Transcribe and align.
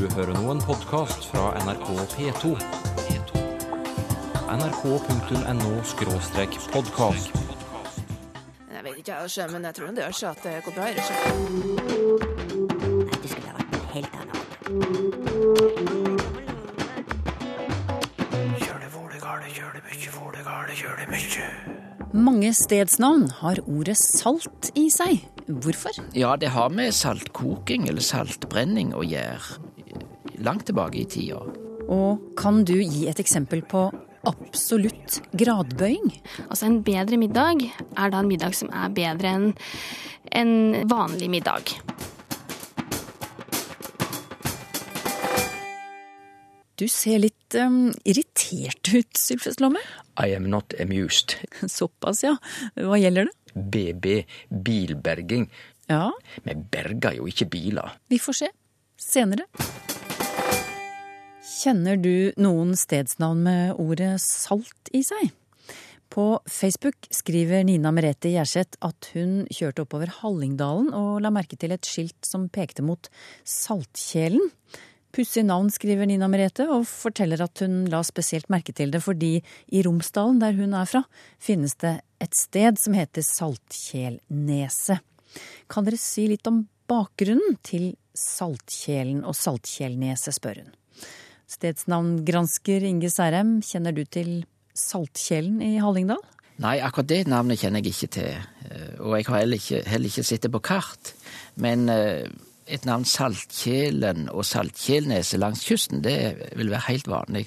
Du 0.00 0.08
hører 0.16 0.32
nå 0.32 0.48
en 0.48 0.62
podkast 0.64 1.26
fra 1.28 1.52
NRK 1.60 1.92
P2. 2.14 2.56
nrk.no-podkast. 4.48 7.28
Jeg 8.72 8.80
vet 8.86 8.96
ikke, 9.02 9.12
jeg, 9.12 9.48
men 9.52 9.60
jeg 9.68 9.74
tror 9.76 9.92
det 9.92 10.00
gjør 10.06 10.16
seg 10.16 10.28
at 10.30 10.40
det 10.46 10.54
går 10.64 10.72
bra. 10.78 10.84
i 10.88 10.94
det. 10.96 11.04
Nei, 11.04 11.12
det 13.12 13.28
skulle 13.28 13.44
ha 13.44 13.52
vært 13.58 13.70
noe 13.76 13.88
helt 13.92 14.14
annet. 14.22 14.40
Mange 22.30 22.50
stedsnavn 22.56 23.28
har 23.42 23.60
ordet 23.66 23.98
salt 24.00 24.72
i 24.72 24.88
seg. 24.88 25.20
Hvorfor? 25.50 25.90
Ja, 26.16 26.36
det 26.40 26.48
har 26.56 26.72
med 26.72 26.96
saltkoking 26.96 27.84
eller 27.92 28.00
saltbrenning 28.00 28.96
å 28.96 29.04
gjøre. 29.04 29.60
Langt 30.40 30.66
tilbake 30.68 31.02
i 31.02 31.06
tida. 31.10 31.40
Og 31.90 32.20
kan 32.38 32.62
du 32.64 32.76
gi 32.80 33.06
et 33.10 33.20
eksempel 33.20 33.62
på 33.68 33.86
absolutt 34.28 35.18
gradbøying? 35.36 36.10
Altså 36.48 36.68
En 36.68 36.82
bedre 36.86 37.18
middag 37.20 37.64
er 37.66 38.12
da 38.12 38.20
en 38.20 38.28
middag 38.30 38.54
som 38.56 38.70
er 38.72 38.92
bedre 38.94 39.32
enn 39.36 39.50
en 40.36 40.52
vanlig 40.88 41.30
middag. 41.32 41.74
Du 46.80 46.86
ser 46.88 47.18
litt 47.20 47.56
um, 47.60 47.90
irritert 48.08 48.88
ut, 48.94 49.18
Sylfest 49.20 49.60
Lomme. 49.60 49.82
I 50.16 50.30
am 50.36 50.46
not 50.48 50.72
amused. 50.80 51.34
Såpass, 51.68 52.22
ja. 52.24 52.36
Hva 52.78 52.96
gjelder 53.00 53.28
det? 53.28 53.36
BB, 53.74 54.06
bilberging. 54.64 55.50
Ja, 55.90 56.06
Vi 56.46 56.54
berger 56.72 57.18
jo 57.18 57.26
ikke 57.28 57.48
biler. 57.50 57.96
vi 58.08 58.18
får 58.22 58.38
se. 58.44 58.48
Senere. 59.00 59.44
Kjenner 61.50 61.98
du 61.98 62.30
noen 62.38 62.76
stedsnavn 62.78 63.40
med 63.42 63.78
ordet 63.82 64.20
salt 64.22 64.90
i 64.94 65.00
seg? 65.02 65.32
På 66.10 66.38
Facebook 66.46 67.08
skriver 67.10 67.64
Nina 67.66 67.90
Merete 67.94 68.30
Gjerseth 68.30 68.78
at 68.86 69.08
hun 69.16 69.48
kjørte 69.50 69.82
oppover 69.82 70.12
Hallingdalen 70.20 70.92
og 70.94 71.18
la 71.24 71.32
merke 71.34 71.58
til 71.58 71.74
et 71.74 71.86
skilt 71.86 72.26
som 72.26 72.46
pekte 72.54 72.84
mot 72.86 73.10
Saltkjelen. 73.42 74.52
Pussig 75.10 75.42
navn, 75.42 75.72
skriver 75.74 76.06
Nina 76.06 76.28
Merete, 76.30 76.68
og 76.70 76.86
forteller 76.86 77.42
at 77.42 77.64
hun 77.64 77.82
la 77.90 78.04
spesielt 78.06 78.46
merke 78.52 78.70
til 78.70 78.94
det 78.94 79.02
fordi 79.02 79.40
i 79.74 79.82
Romsdalen, 79.82 80.38
der 80.38 80.54
hun 80.54 80.76
er 80.78 80.86
fra, 80.86 81.02
finnes 81.42 81.74
det 81.82 81.96
et 82.22 82.36
sted 82.38 82.78
som 82.78 82.94
heter 82.94 83.26
Saltkjelneset. 83.26 85.02
Kan 85.70 85.86
dere 85.86 85.98
si 85.98 86.30
litt 86.30 86.46
om 86.46 86.62
bakgrunnen 86.90 87.58
til 87.66 87.96
Saltkjelen 88.14 89.24
og 89.26 89.34
Saltkjelneset, 89.38 90.38
spør 90.38 90.62
hun. 90.62 90.76
Stedsnavngransker 91.50 92.84
Inge 92.86 93.10
Særem, 93.10 93.58
kjenner 93.66 93.94
du 93.96 94.04
til 94.06 94.44
Saltkjelen 94.76 95.58
i 95.64 95.78
Hallingdal? 95.82 96.20
Nei, 96.60 96.76
akkurat 96.84 97.08
det 97.08 97.24
navnet 97.30 97.60
kjenner 97.62 97.80
jeg 97.80 97.94
ikke 97.94 98.10
til. 98.18 98.36
Eh, 98.68 98.94
Og 99.00 99.16
jeg 99.16 99.26
har 99.26 99.42
heller 99.42 99.60
ikke, 99.60 99.82
heller 99.88 100.10
ikke 100.12 100.26
sett 100.28 100.44
det 100.44 100.52
på 100.52 100.60
kart. 100.62 101.12
Men 101.56 101.88
eh, 101.88 102.28
et 102.70 102.84
navn 102.86 103.06
Saltkjelen 103.08 104.28
og 104.30 104.44
Saltkjelneset 104.46 105.40
langs 105.40 105.64
kysten, 105.66 106.02
det 106.04 106.52
vil 106.56 106.70
være 106.70 106.86
helt 106.90 107.08
vanlig. 107.10 107.46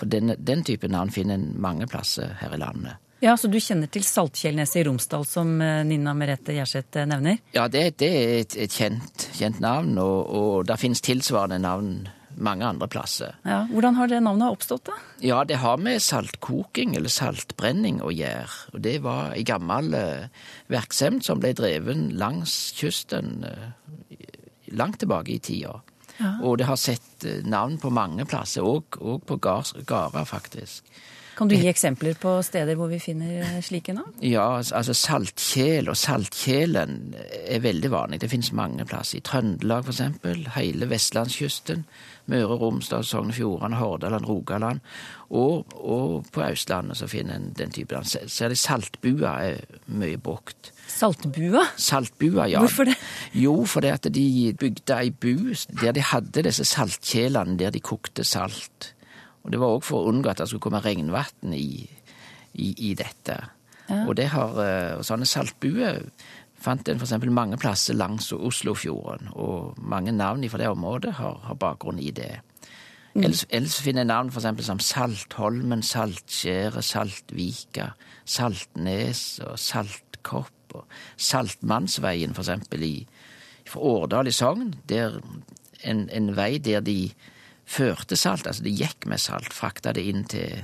For 0.00 0.06
den, 0.08 0.36
den 0.38 0.62
type 0.64 0.88
navn 0.88 1.10
finner 1.12 1.36
en 1.40 1.50
mange 1.60 1.90
plasser 1.90 2.36
her 2.40 2.54
i 2.54 2.60
landet. 2.62 2.96
Ja, 3.22 3.36
så 3.38 3.46
du 3.50 3.58
kjenner 3.62 3.86
til 3.92 4.02
Saltkjelneset 4.06 4.80
i 4.80 4.86
Romsdal, 4.88 5.26
som 5.28 5.52
eh, 5.60 5.82
Nina 5.86 6.14
Merete 6.14 6.54
Gjerseth 6.56 7.04
nevner? 7.10 7.42
Ja, 7.54 7.68
det, 7.70 7.98
det 8.02 8.08
er 8.14 8.32
et, 8.46 8.56
et 8.64 8.72
kjent, 8.78 9.28
kjent 9.36 9.60
navn, 9.62 9.92
og, 10.02 10.32
og 10.32 10.66
det 10.70 10.78
finnes 10.82 11.02
tilsvarende 11.04 11.60
navn 11.62 11.94
mange 12.36 12.66
andre 12.66 12.88
plasser. 12.90 13.36
Ja, 13.48 13.62
Hvordan 13.70 13.98
har 13.98 14.10
det 14.10 14.22
navnet 14.24 14.54
oppstått, 14.54 14.86
da? 14.88 14.96
Ja, 15.24 15.42
det 15.44 15.60
har 15.62 15.80
med 15.82 16.02
saltkoking 16.02 16.96
eller 16.98 17.12
saltbrenning 17.12 18.00
å 18.02 18.12
gjøre. 18.14 18.72
Og 18.72 18.82
det 18.84 18.98
var 19.04 19.36
en 19.36 19.48
gammel 19.48 19.94
eh, 19.98 20.44
virksomhet 20.72 21.28
som 21.28 21.42
ble 21.42 21.52
dreven 21.58 22.10
langs 22.20 22.72
kysten 22.78 23.44
eh, 23.48 23.70
langt 24.72 25.00
tilbake 25.02 25.34
i 25.34 25.40
tida. 25.42 25.80
Og 26.42 26.58
det 26.60 26.68
har 26.68 26.78
sett 26.80 27.24
eh, 27.24 27.42
navn 27.44 27.78
på 27.82 27.90
mange 27.94 28.26
plasser, 28.28 28.66
og, 28.66 28.98
på 29.26 29.38
gårder, 29.42 30.24
faktisk. 30.28 30.86
Kan 31.32 31.48
du 31.48 31.54
gi 31.56 31.68
eksempler 31.70 32.18
på 32.20 32.34
steder 32.44 32.76
hvor 32.76 32.90
vi 32.92 32.98
finner 33.00 33.40
eh, 33.40 33.60
slike 33.64 33.94
navn? 33.96 34.12
Ja, 34.24 34.44
altså 34.60 34.94
saltkjel 34.96 35.88
og 35.88 35.96
saltkjelen 35.98 37.14
er 37.16 37.62
veldig 37.64 37.90
vanlig. 37.92 38.20
Det 38.22 38.30
finnes 38.32 38.52
mange 38.56 38.84
plasser. 38.88 39.18
I 39.18 39.26
Trøndelag 39.26 39.88
eksempel, 39.88 40.44
hele 40.58 40.88
vestlandskysten, 40.90 41.86
Møre 42.30 42.54
og 42.54 42.60
Romsdal, 42.60 43.04
Sogn 43.04 43.32
og 43.32 43.36
Fjordane, 43.36 43.78
Hordaland, 43.80 44.26
Rogaland. 44.28 44.80
Og, 45.34 45.66
og 45.74 46.26
på 46.32 46.44
Østlandet 46.44 47.00
så 47.00 47.08
finner 47.10 47.38
en 47.38 47.50
den 47.58 47.72
type 47.74 47.94
land. 47.94 48.06
Særlig 48.30 48.58
saltbua 48.60 49.32
er 49.48 49.80
mye 49.90 50.20
brukt. 50.22 50.70
Saltbua? 50.86 51.64
Saltbua, 51.76 52.46
ja. 52.52 52.60
Hvorfor 52.62 52.90
det? 52.90 52.98
Jo, 53.34 53.56
fordi 53.64 53.90
at 53.90 54.06
de 54.14 54.26
bygde 54.58 54.98
ei 55.00 55.10
bu 55.10 55.54
der 55.80 55.96
de 55.96 56.04
hadde 56.12 56.44
disse 56.46 56.64
saltkjelene 56.68 57.58
der 57.58 57.72
de 57.74 57.80
kokte 57.80 58.24
salt. 58.24 58.92
Og 59.42 59.50
det 59.50 59.58
var 59.58 59.74
òg 59.74 59.82
for 59.86 60.02
å 60.02 60.12
unngå 60.12 60.30
at 60.30 60.38
det 60.38 60.50
skulle 60.50 60.68
komme 60.68 60.82
regnvann 60.84 61.56
i, 61.56 61.88
i, 62.54 62.68
i 62.90 62.94
dette. 62.94 63.40
Og 63.92 64.14
det 64.16 64.28
har, 64.32 64.54
eh, 64.62 64.92
og 64.96 65.04
sånne 65.04 65.26
saltbuer 65.28 65.98
fant 66.62 66.88
en 66.88 67.00
f.eks. 67.00 67.16
mange 67.28 67.58
plasser 67.60 67.96
langs 67.98 68.32
Oslofjorden, 68.32 69.32
og 69.32 69.78
mange 69.78 70.12
navn 70.12 70.48
fra 70.50 70.62
det 70.62 70.70
området 70.72 71.16
har, 71.18 71.40
har 71.46 71.58
bakgrunn 71.60 72.00
i 72.00 72.10
det. 72.14 72.40
Ellers, 73.14 73.44
ellers 73.50 73.76
finner 73.84 74.06
jeg 74.06 74.12
navn 74.12 74.32
f.eks. 74.32 74.64
som 74.64 74.80
Saltholmen, 74.80 75.82
Saltskjæret, 75.84 76.84
Saltvika, 76.84 77.90
Saltnes 78.24 79.40
og 79.44 79.58
Saltkopp 79.60 80.78
og 80.78 80.86
Saltmannsveien 81.20 82.32
f.eks. 82.32 82.54
i 82.80 82.94
fra 83.68 83.80
Årdal 83.80 84.30
i 84.30 84.34
Sogn. 84.34 84.72
Der 84.88 85.20
en, 85.84 86.06
en 86.08 86.32
vei 86.36 86.56
der 86.62 86.80
de 86.80 87.12
førte 87.68 88.16
salt, 88.16 88.46
altså 88.46 88.64
de 88.64 88.74
gikk 88.74 89.06
med 89.08 89.20
salt, 89.20 89.52
frakta 89.54 89.92
det 89.92 90.04
inn 90.08 90.24
til 90.28 90.62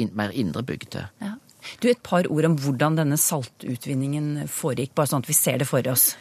inn, 0.00 0.12
mer 0.16 0.34
indre 0.36 0.62
bygder. 0.66 1.10
Ja. 1.22 1.36
Du, 1.80 1.88
Et 1.88 2.02
par 2.02 2.26
ord 2.30 2.48
om 2.48 2.56
hvordan 2.56 2.98
denne 2.98 3.18
saltutvinningen 3.20 4.48
foregikk, 4.48 4.94
bare 4.94 5.12
sånn 5.12 5.24
at 5.24 5.30
vi 5.30 5.36
ser 5.36 5.60
det 5.62 5.68
for 5.68 5.86
oss. 5.90 6.14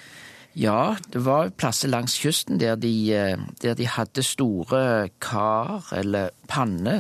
Ja, 0.57 0.97
det 1.13 1.21
var 1.23 1.51
plasser 1.53 1.91
langs 1.91 2.17
kysten 2.19 2.57
der 2.59 2.75
de, 2.75 2.93
eh, 3.13 3.37
der 3.61 3.75
de 3.77 3.85
hadde 3.87 4.25
store 4.25 5.09
kar 5.21 5.85
eller 5.95 6.31
panner 6.47 6.99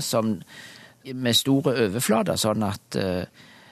med 1.13 1.35
store 1.35 1.73
overflater, 1.87 2.37
sånn 2.37 2.63
at 2.63 2.95
eh, 2.99 3.25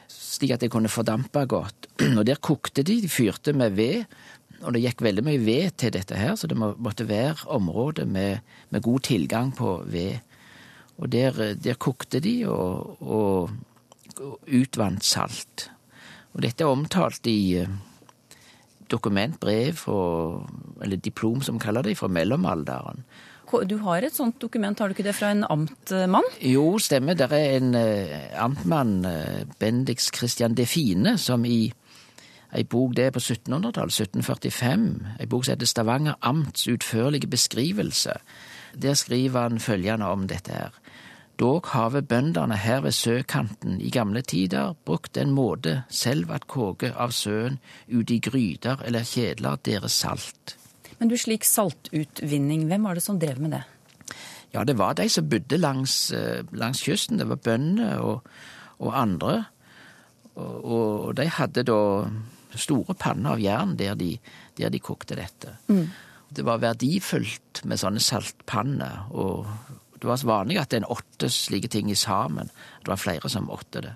slik 0.10 0.56
at 0.56 0.66
det 0.66 0.72
kunne 0.74 0.92
fordampe 0.92 1.46
godt. 1.46 1.92
Og 2.18 2.26
der 2.26 2.42
kokte 2.42 2.84
de, 2.84 3.00
de 3.04 3.12
fyrte 3.12 3.54
med 3.54 3.78
ved, 3.78 4.06
og 4.66 4.74
det 4.74 4.82
gikk 4.82 5.04
veldig 5.06 5.22
mye 5.22 5.42
ved 5.46 5.76
til 5.78 5.92
dette 5.94 6.18
her, 6.18 6.34
så 6.34 6.48
det 6.50 6.58
måtte 6.58 7.06
være 7.06 7.46
områder 7.54 8.08
med, 8.10 8.40
med 8.74 8.82
god 8.82 9.04
tilgang 9.06 9.52
på 9.54 9.84
ved. 9.86 10.18
Og 10.98 11.12
der, 11.14 11.38
eh, 11.44 11.54
der 11.54 11.78
kokte 11.78 12.20
de 12.20 12.40
og, 12.50 12.98
og 13.02 13.52
utvant 14.20 15.04
salt. 15.04 15.70
Og 16.34 16.44
dette 16.46 16.64
er 16.64 16.72
omtalt 16.72 17.28
i 17.30 17.66
dokumentbrev 18.92 19.82
og, 19.92 20.46
eller 20.84 21.00
diplom 21.02 21.42
som 21.44 21.60
kaller 21.60 21.84
det, 21.88 21.98
fra 22.00 22.10
mellomalderen. 22.12 23.04
Du 23.48 23.78
har 23.80 24.04
et 24.04 24.16
sånt 24.16 24.42
dokument, 24.42 24.80
har 24.80 24.90
du 24.90 24.96
ikke 24.96 25.06
det, 25.08 25.16
fra 25.16 25.32
en 25.32 25.46
amtmann? 25.48 26.26
Jo, 26.44 26.78
stemmer. 26.84 27.16
Det 27.16 27.30
er 27.32 27.58
en 27.58 27.76
eh, 27.80 28.34
amtmann, 28.44 29.06
eh, 29.08 29.46
Bendix 29.60 30.10
Christian 30.16 30.56
Define, 30.56 31.16
som 31.18 31.46
i 31.48 31.70
ei 32.56 32.64
bok 32.68 32.96
det 32.96 33.08
er 33.08 33.16
på 33.16 33.24
1700-tallet, 33.24 33.96
1745, 33.96 35.16
ei 35.20 35.28
bok 35.32 35.46
som 35.46 35.56
heter 35.56 35.70
Stavanger 35.70 36.20
amts 36.28 36.68
utførlige 36.72 37.28
beskrivelse, 37.32 38.18
der 38.76 39.00
skriver 39.00 39.48
han 39.48 39.60
følgende 39.64 40.12
om 40.12 40.28
dette 40.28 40.52
her. 40.56 40.76
Dog 41.38 41.68
have 41.70 42.02
bøndene 42.02 42.58
her 42.58 42.82
ved 42.82 42.96
søkanten 42.98 43.78
i 43.82 43.92
gamle 43.94 44.24
tider 44.26 44.74
brukt 44.86 45.18
en 45.22 45.36
måte 45.38 45.84
selv 45.94 46.32
at 46.34 46.48
koke 46.50 46.90
av 46.98 47.14
søen 47.14 47.60
ut 47.94 48.10
i 48.10 48.18
gryter 48.26 48.82
eller 48.86 49.06
kjedler 49.06 49.60
deres 49.66 50.00
salt. 50.02 50.56
Men 50.98 51.12
du, 51.12 51.18
slik 51.18 51.46
saltutvinning, 51.46 52.66
hvem 52.66 52.88
var 52.90 52.98
det 52.98 53.06
som 53.06 53.20
drev 53.22 53.38
med 53.44 53.54
det? 53.54 53.62
Ja, 54.56 54.64
det 54.66 54.80
var 54.80 54.98
de 54.98 55.06
som 55.14 55.30
bodde 55.30 55.60
langs, 55.62 56.10
eh, 56.12 56.42
langs 56.58 56.82
kysten. 56.82 57.20
Det 57.22 57.30
var 57.30 57.44
bønder 57.44 58.02
og, 58.02 58.26
og 58.80 58.98
andre. 58.98 59.44
Og, 60.34 60.66
og 60.66 61.16
de 61.18 61.28
hadde 61.30 61.68
da 61.70 61.80
store 62.58 62.96
panner 62.98 63.36
av 63.36 63.42
jern 63.44 63.78
der 63.78 63.94
de, 64.00 64.16
der 64.58 64.74
de 64.74 64.82
kokte 64.82 65.20
dette. 65.20 65.54
Det 66.34 66.46
var 66.46 66.64
verdifullt 66.64 67.62
med 67.70 67.80
sånne 67.80 68.02
saltpanner, 68.04 69.06
og 69.14 69.46
det 70.02 70.10
var 70.10 70.26
vanlig 70.28 70.60
at 70.62 70.74
en 70.78 70.86
åtte 70.86 71.30
slike 71.34 71.72
ting 71.74 71.92
i 71.92 71.98
sammen. 71.98 72.52
Det 72.84 72.92
var 72.92 73.02
flere 73.02 73.30
som 73.30 73.50
åtte 73.54 73.82
det. 73.82 73.96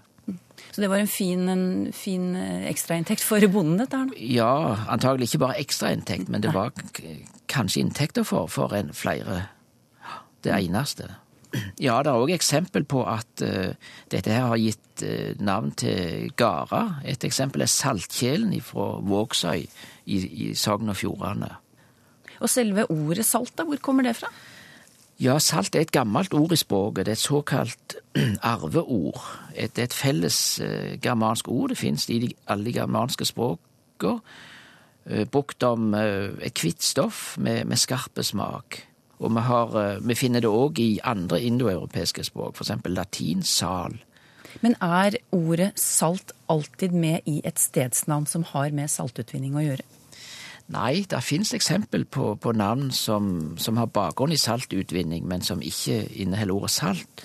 Så 0.72 0.82
det 0.82 0.90
var 0.90 1.02
en 1.02 1.10
fin, 1.10 1.50
en 1.50 1.94
fin 1.94 2.36
eh, 2.36 2.68
ekstrainntekt 2.70 3.24
for 3.26 3.44
bonden, 3.52 3.80
dette 3.82 3.98
her? 3.98 4.12
Ja, 4.18 4.52
antagelig 4.94 5.32
ikke 5.32 5.46
bare 5.48 5.60
ekstrainntekt, 5.60 6.30
men 6.32 6.44
det 6.46 6.54
var 6.56 6.72
kanskje 7.52 7.82
inntekter 7.82 8.24
for, 8.24 8.48
for 8.48 8.72
en, 8.78 8.94
flere 8.96 9.44
det 10.46 10.54
eneste. 10.56 11.10
Ja, 11.82 11.98
det 12.00 12.14
er 12.14 12.22
òg 12.22 12.32
eksempel 12.32 12.86
på 12.88 13.02
at 13.10 13.44
uh, 13.44 13.74
dette 14.14 14.32
her 14.32 14.48
har 14.54 14.62
gitt 14.62 15.04
uh, 15.04 15.34
navn 15.44 15.74
til 15.76 16.32
Gara. 16.40 17.02
Et 17.04 17.26
eksempel 17.28 17.66
er 17.66 17.72
Saltkjelen 17.72 18.54
fra 18.64 18.94
Vågsøy 19.04 19.66
i, 19.66 19.68
i 20.16 20.54
Sogn 20.56 20.94
og 20.94 20.96
Fjordane. 21.02 21.52
Og 22.40 22.50
selve 22.50 22.88
ordet 22.90 23.28
salt, 23.28 23.52
da, 23.58 23.68
hvor 23.68 23.82
kommer 23.84 24.08
det 24.08 24.16
fra? 24.18 24.32
Ja, 25.22 25.38
salt 25.40 25.76
er 25.76 25.86
et 25.86 25.94
gammelt 25.94 26.34
ord 26.34 26.52
i 26.52 26.58
språket. 26.58 27.06
Det 27.06 27.12
er 27.12 27.20
et 27.20 27.26
såkalt 27.26 27.96
arveord. 28.54 29.22
Det 29.54 29.78
er 29.78 29.90
et 29.90 29.94
felles 29.94 30.62
uh, 30.64 30.96
germansk 31.02 31.48
ord. 31.48 31.70
Det 31.70 31.78
finnes 31.78 32.10
i 32.10 32.36
alle 32.48 32.66
de 32.66 32.74
germanske 32.80 33.26
språkene. 33.30 34.22
Uh, 35.06 35.26
brukt 35.30 35.64
om 35.64 35.94
uh, 35.94 36.34
et 36.42 36.58
hvitt 36.58 36.84
stoff 36.84 37.38
med, 37.38 37.66
med 37.66 37.78
skarpe 37.78 38.24
smak. 38.26 38.82
Og 39.22 39.30
vi, 39.30 39.42
har, 39.46 39.76
eh, 39.78 40.00
vi 40.02 40.18
finner 40.18 40.42
det 40.42 40.50
òg 40.50 40.80
i 40.82 41.00
andre 41.06 41.42
indoeuropeiske 41.46 42.24
språk, 42.26 42.58
f.eks. 42.58 42.74
latin 42.90 43.44
sal. 43.46 44.00
Men 44.66 44.76
er 44.82 45.20
ordet 45.32 45.72
salt 45.80 46.34
alltid 46.50 46.92
med 46.92 47.28
i 47.30 47.40
et 47.46 47.60
stedsnavn 47.62 48.26
som 48.26 48.44
har 48.50 48.74
med 48.74 48.90
saltutvinning 48.90 49.56
å 49.56 49.66
gjøre? 49.68 49.86
Nei, 50.72 51.04
det 51.10 51.20
finnes 51.24 51.54
eksempel 51.54 52.06
på, 52.06 52.36
på 52.40 52.54
navn 52.56 52.92
som, 52.96 53.58
som, 53.60 53.78
har 53.78 53.92
bakgrunn 53.92 54.32
i 54.32 54.40
saltutvinning, 54.40 55.28
men 55.28 55.44
som 55.44 55.62
ikke 55.62 56.06
inneholder 56.24 56.56
ordet 56.56 56.72
salt. 56.72 57.24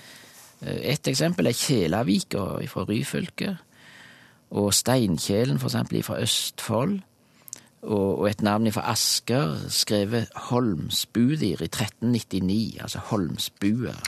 Eh, 0.63 0.93
et 0.95 1.09
eksempel 1.09 1.47
er 1.51 1.57
Kjelavika 1.57 2.47
fra 2.71 2.87
Ryfylke, 2.89 3.57
og 4.57 4.73
Steinkjelen 4.75 5.59
f.eks. 5.59 5.79
fra 6.07 6.19
Østfold 6.23 7.01
og 7.87 8.27
et 8.27 8.43
navn 8.43 8.67
fra 8.75 8.89
Asker, 8.91 9.57
skrevet 9.71 10.31
Holmsbudir 10.49 11.63
i 11.63 11.69
1399, 11.69 12.79
altså 12.83 13.03
Holmsbuer. 13.11 13.99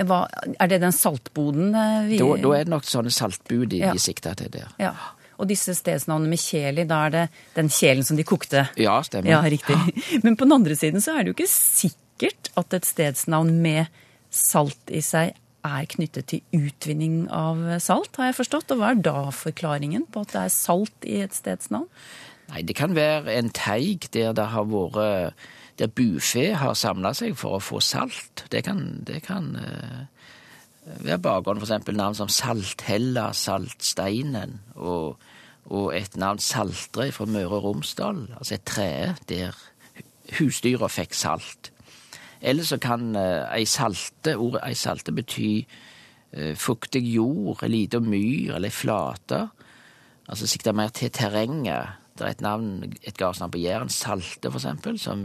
Hva, 0.00 0.22
er 0.56 0.70
det 0.70 0.78
den 0.80 0.94
saltboden 0.96 1.74
eh, 1.74 2.06
vi 2.08 2.18
Da, 2.20 2.28
da 2.40 2.52
er 2.56 2.64
det 2.64 2.72
nok 2.72 2.86
sånne 2.88 3.10
saltbud 3.12 3.66
de, 3.68 3.82
Ja. 3.82 3.92
de 3.92 4.00
sikter 4.00 4.38
til 4.38 4.52
der. 4.52 4.70
Ja. 4.80 4.94
Og 5.40 5.48
disse 5.48 5.74
stedsnavnene 5.76 6.30
med 6.30 6.42
kjeli, 6.42 6.84
da 6.88 7.04
er 7.06 7.14
det 7.14 7.26
den 7.56 7.70
kjelen 7.72 8.06
som 8.06 8.18
de 8.18 8.26
kokte? 8.28 8.66
Ja, 8.80 8.98
stemmer. 9.06 9.32
Ja, 9.32 9.40
riktig. 9.48 9.76
Men 10.24 10.36
på 10.36 10.46
den 10.46 10.58
andre 10.58 10.76
siden 10.76 11.00
så 11.04 11.16
er 11.16 11.24
det 11.24 11.32
jo 11.32 11.38
ikke 11.38 11.52
sikkert 11.52 12.50
at 12.60 12.76
et 12.76 12.88
stedsnavn 12.88 13.54
med 13.64 13.88
salt 14.30 14.92
i 14.92 15.02
seg 15.04 15.34
er 15.66 15.86
knyttet 15.92 16.30
til 16.30 16.56
utvinning 16.56 17.26
av 17.34 17.62
salt, 17.84 18.16
har 18.16 18.30
jeg 18.30 18.38
forstått. 18.38 18.72
Og 18.72 18.80
hva 18.80 18.92
er 18.94 19.02
da 19.04 19.30
forklaringen 19.34 20.06
på 20.12 20.24
at 20.24 20.34
det 20.34 20.44
er 20.44 20.54
salt 20.54 21.08
i 21.08 21.20
et 21.24 21.36
stedsnavn? 21.36 21.88
Nei, 22.50 22.64
det 22.66 22.76
kan 22.78 22.96
være 22.96 23.36
en 23.36 23.50
teig 23.54 24.08
der 24.14 24.34
det 24.34 24.50
har 24.54 24.66
vært 24.66 25.48
Der 25.80 25.88
bufe 25.88 26.42
har 26.60 26.74
samla 26.76 27.14
seg 27.16 27.36
for 27.40 27.56
å 27.56 27.62
få 27.64 27.78
salt. 27.80 28.44
Det 28.52 28.60
kan, 28.66 29.00
det 29.08 29.22
kan 29.24 29.54
uh, 29.56 30.02
være 31.00 31.22
bakgrunnen, 31.24 31.62
eksempel 31.62 31.96
navn 31.96 32.18
som 32.18 32.28
Salthella, 32.28 33.30
Saltsteinen, 33.32 34.58
og, 34.76 35.16
og 35.68 35.92
et 35.94 36.16
navn 36.18 36.40
Saltre 36.42 37.10
fra 37.14 37.26
Møre 37.28 37.58
og 37.58 37.66
Romsdal, 37.68 38.24
altså 38.38 38.56
et 38.56 38.66
tre 38.66 38.90
der 39.28 39.58
husdyra 40.38 40.88
fikk 40.90 41.14
salt. 41.14 41.70
Eller 42.40 42.64
så 42.64 42.78
kan 42.80 43.14
eh, 43.18 43.44
ei 43.52 43.66
salte, 43.68 44.36
ordet 44.40 44.62
ei 44.64 44.76
salte 44.78 45.12
bety 45.12 45.50
eh, 45.60 46.54
fuktig 46.56 47.02
jord, 47.12 47.64
ei 47.66 47.72
lita 47.74 48.00
myr 48.00 48.56
eller 48.56 48.70
ei 48.70 48.74
flate. 48.74 49.42
Altså 50.30 50.48
sikta 50.48 50.72
mer 50.76 50.92
til 50.94 51.12
terrenget. 51.12 51.98
Det 52.16 52.26
er 52.26 52.34
et 52.34 52.44
navn, 52.44 52.92
et 53.02 53.16
gardsnavn 53.16 53.52
på 53.52 53.60
Jæren, 53.62 53.88
Salte 53.88 54.50
for 54.50 54.60
eksempel, 54.60 54.98
som, 55.00 55.24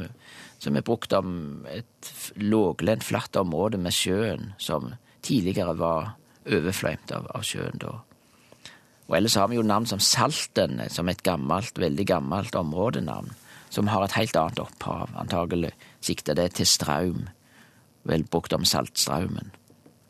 som 0.64 0.76
er 0.76 0.86
brukt 0.86 1.14
om 1.14 1.66
et 1.68 2.12
låglent, 2.40 3.04
flatt 3.04 3.36
område 3.36 3.78
med 3.82 3.92
sjøen, 3.92 4.54
som 4.58 4.94
tidligere 5.26 5.76
var 5.76 6.14
overflømt 6.46 7.12
av, 7.12 7.28
av 7.36 7.44
sjøen 7.44 7.82
da. 7.82 7.98
Og 9.08 9.18
ellers 9.18 9.36
har 9.38 9.50
vi 9.52 9.60
jo 9.60 9.66
navn 9.66 9.86
som 9.90 10.02
Salten, 10.02 10.80
som 10.90 11.10
et 11.10 11.22
gammelt, 11.24 11.78
veldig 11.78 12.06
gammelt 12.10 12.56
områdenavn, 12.58 13.30
som 13.70 13.90
har 13.92 14.06
et 14.06 14.18
helt 14.18 14.38
annet 14.40 14.62
opphav, 14.64 15.12
antagelig 15.20 15.74
sikter 16.06 16.38
det 16.38 16.52
til 16.58 16.70
straum, 16.70 17.28
vel 18.06 18.26
brukt 18.26 18.54
om 18.54 18.66
Saltstraumen. 18.66 19.52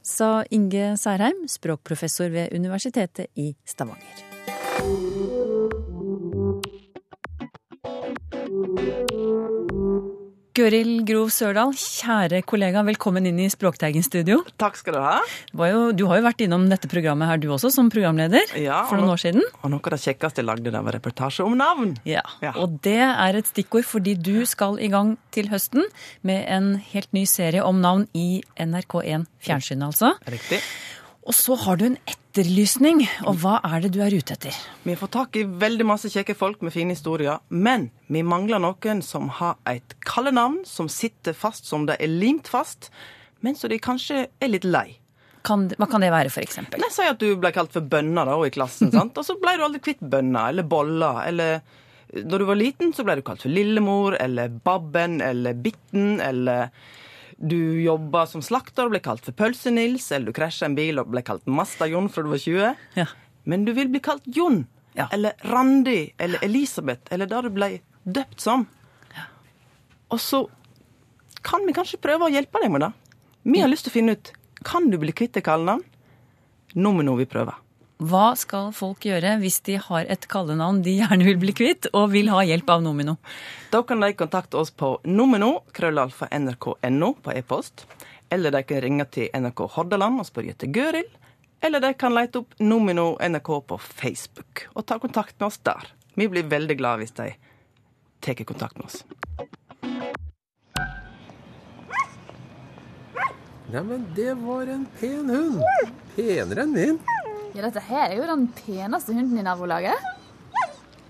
Sa 0.06 0.44
Inge 0.54 0.94
Særheim, 1.02 1.48
språkprofessor 1.50 2.30
ved 2.30 2.54
Universitetet 2.54 3.28
i 3.36 3.56
Stavanger. 3.66 4.24
Gøril 10.56 11.02
Grov 11.04 11.34
Sørdal, 11.36 11.74
kjære 11.76 12.38
kollega, 12.48 12.80
velkommen 12.88 13.26
inn 13.28 13.42
i 13.44 13.48
Språkteigen-studio. 13.52 14.38
Takk 14.62 14.78
skal 14.80 14.94
du 14.96 15.00
ha. 15.04 15.18
Var 15.54 15.68
jo- 15.68 15.92
Du 15.92 16.06
har 16.08 16.22
jo 16.22 16.24
vært 16.24 16.40
innom 16.46 16.70
dette 16.70 16.88
programmet 16.88 17.28
her 17.28 17.38
du 17.38 17.50
også, 17.50 17.70
som 17.74 17.90
programleder, 17.90 18.40
Ja, 18.56 18.86
for 18.88 18.96
noen 18.96 19.10
år 19.10 19.20
siden. 19.20 19.42
Og 19.66 19.70
noe 19.70 19.82
av 19.84 19.92
det 19.92 20.00
kjekkeste 20.00 20.36
jeg 20.38 20.46
lagde, 20.46 20.64
det 20.72 20.72
var 20.72 20.94
reportasje 20.94 21.44
om 21.46 21.58
navn. 21.58 21.98
Ja, 22.06 22.22
Ja. 22.42 22.54
Og 22.56 22.82
det 22.82 22.96
er 23.02 23.36
et 23.36 23.46
stikkord 23.48 23.84
fordi 23.84 24.16
du 24.22 24.46
skal 24.46 24.78
i 24.80 24.88
gang 24.88 25.18
til 25.32 25.48
høsten 25.50 25.84
med 26.24 26.46
en 26.48 26.76
helt 26.94 27.12
ny 27.14 27.26
serie 27.26 27.62
om 27.62 27.82
navn 27.82 28.08
i 28.16 28.42
NRK1 28.58 29.28
fjernsyn, 29.44 29.82
altså. 29.84 30.14
Riktig. 30.26 30.62
Og 31.26 31.34
så 31.34 31.56
har 31.58 31.80
du 31.82 31.88
en 31.88 31.96
etterlysning, 32.06 33.00
og 33.26 33.40
hva 33.42 33.56
er 33.66 33.82
det 33.82 33.96
du 33.96 34.02
er 34.06 34.14
ute 34.14 34.36
etter? 34.36 34.54
Vi 34.86 34.94
får 35.00 35.10
tak 35.16 35.38
i 35.40 35.46
veldig 35.50 35.88
masse 35.90 36.12
kjekke 36.14 36.36
folk 36.38 36.62
med 36.62 36.74
fine 36.76 36.94
historier, 36.94 37.40
men 37.50 37.88
vi 38.14 38.22
mangler 38.22 38.62
noen 38.62 39.02
som 39.06 39.32
har 39.40 39.56
et 39.66 39.96
kallenavn 40.06 40.60
som 40.70 40.90
sitter 40.92 41.34
fast 41.34 41.66
som 41.66 41.88
det 41.90 41.98
er 41.98 42.14
limt 42.14 42.52
fast, 42.52 42.92
men 43.42 43.58
så 43.58 43.72
de 43.72 43.82
kanskje 43.82 44.28
er 44.30 44.52
litt 44.54 44.68
lei. 44.70 45.00
Kan, 45.46 45.66
hva 45.78 45.88
kan 45.90 46.06
det 46.06 46.12
være, 46.14 46.30
oss 46.30 46.96
si 46.98 47.06
at 47.10 47.22
du 47.22 47.28
ble 47.42 47.52
kalt 47.54 47.74
for 47.74 47.86
bønna 47.86 48.26
da, 48.30 48.38
i 48.46 48.54
klassen, 48.54 48.94
sant? 48.94 49.18
og 49.18 49.26
så 49.26 49.38
ble 49.42 49.58
du 49.58 49.66
aldri 49.66 49.82
kvitt 49.82 50.06
bønna 50.06 50.52
eller 50.54 50.70
bolla, 50.70 51.16
eller 51.26 51.58
da 52.14 52.38
du 52.38 52.46
var 52.46 52.62
liten, 52.62 52.94
så 52.94 53.02
ble 53.06 53.18
du 53.18 53.26
kalt 53.26 53.42
for 53.42 53.54
lillemor, 53.54 54.14
eller 54.22 54.54
babben, 54.54 55.18
eller 55.26 55.58
bitten, 55.58 56.20
eller 56.22 56.70
du 57.38 57.82
jobba 57.84 58.26
som 58.32 58.42
slakter 58.46 58.86
og 58.88 58.94
ble 58.96 59.02
kalt 59.04 59.26
for 59.26 59.36
Pølse-Nils, 59.36 60.08
eller 60.16 60.32
du 60.32 60.36
krasja 60.38 60.70
en 60.70 60.76
bil 60.78 61.00
og 61.02 61.10
ble 61.12 61.22
kalt 61.26 61.46
Masta-Jon 61.52 62.08
fra 62.10 62.24
du 62.24 62.30
var 62.32 62.40
20. 62.42 62.76
Ja. 62.96 63.08
Men 63.46 63.66
du 63.68 63.74
vil 63.76 63.90
bli 63.92 64.00
kalt 64.00 64.24
Jon, 64.26 64.66
Ja. 64.96 65.10
eller 65.12 65.34
Randi, 65.44 66.14
eller 66.18 66.40
Elisabeth, 66.44 67.12
eller 67.12 67.26
det 67.28 67.42
du 67.44 67.50
ble 67.50 67.82
døpt 68.08 68.40
som. 68.40 68.68
Og 70.10 70.20
så 70.22 70.46
kan 71.44 71.66
vi 71.68 71.74
kanskje 71.76 72.00
prøve 72.00 72.30
å 72.30 72.32
hjelpe 72.32 72.62
deg 72.64 72.72
med 72.72 72.82
det. 72.86 72.94
Vi 73.44 73.60
har 73.60 73.68
lyst 73.70 73.84
til 73.86 73.92
å 73.92 73.98
finne 74.00 74.16
ut 74.16 74.32
kan 74.64 74.90
du 74.90 74.98
bli 74.98 75.12
kvitt 75.12 75.36
et 75.38 75.44
kallenavn. 75.46 75.84
Nå 76.76 76.92
må 76.96 77.18
vi 77.18 77.26
prøve. 77.30 77.54
Hva 77.96 78.34
skal 78.36 78.74
folk 78.76 79.06
gjøre 79.08 79.38
hvis 79.40 79.62
de 79.64 79.78
har 79.80 80.10
et 80.12 80.26
kallenavn 80.28 80.82
de 80.84 80.98
gjerne 80.98 81.24
vil 81.24 81.38
bli 81.40 81.54
kvitt, 81.56 81.88
og 81.96 82.10
vil 82.12 82.28
ha 82.34 82.42
hjelp 82.44 82.68
av 82.74 82.84
Nomino? 82.84 83.16
Da 83.72 83.86
kan 83.88 84.04
de 84.04 84.10
kontakte 84.20 84.60
oss 84.60 84.74
på 84.76 84.98
nomino-nrk.no 85.08 87.10
på 87.24 87.32
e-post. 87.32 87.86
Eller 88.28 88.52
de 88.52 88.64
kan 88.68 88.84
ringe 88.84 89.08
til 89.08 89.32
NRK 89.32 89.64
Hordaland 89.78 90.20
og 90.20 90.28
spørre 90.28 90.52
etter 90.52 90.68
Gøril. 90.76 91.08
Eller 91.64 91.80
de 91.80 91.94
kan 91.96 92.12
lete 92.12 92.44
opp 92.44 92.60
Nomino 92.60 93.16
NRK 93.16 93.54
på 93.72 93.80
Facebook 93.80 94.68
og 94.74 94.84
ta 94.90 95.00
kontakt 95.00 95.40
med 95.40 95.48
oss 95.48 95.62
der. 95.64 95.88
Vi 96.20 96.28
blir 96.28 96.52
veldig 96.52 96.76
glade 96.76 97.06
hvis 97.06 97.16
de 97.16 97.32
tar 98.20 98.44
kontakt 98.44 98.76
med 98.76 98.92
oss. 98.92 99.06
Neimen, 103.72 104.04
det 104.16 104.34
var 104.44 104.68
en 104.68 104.84
pen 105.00 105.32
hund. 105.32 105.64
Penere 106.16 106.68
enn 106.68 106.76
min. 106.76 107.06
Ja, 107.56 107.62
dette 107.64 107.80
her 107.88 108.10
er 108.10 108.18
jo 108.18 108.26
den 108.28 108.50
peneste 108.52 109.14
hunden 109.16 109.40
i 109.40 109.44
nabolaget. 109.46 109.96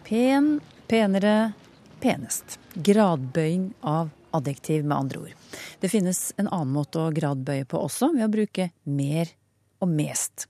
Pen, 0.05 0.59
penere, 0.85 1.55
penest. 2.03 2.59
Gradbøying 2.85 3.71
av 3.81 4.11
adjektiv, 4.37 4.83
med 4.85 4.93
andre 4.97 5.23
ord. 5.23 5.55
Det 5.81 5.89
finnes 5.89 6.19
en 6.37 6.51
annen 6.51 6.75
måte 6.75 7.01
å 7.01 7.13
gradbøye 7.15 7.65
på 7.65 7.81
også, 7.87 8.11
ved 8.13 8.27
å 8.27 8.29
bruke 8.35 8.69
mer 8.85 9.33
og 9.81 9.89
mest. 9.89 10.45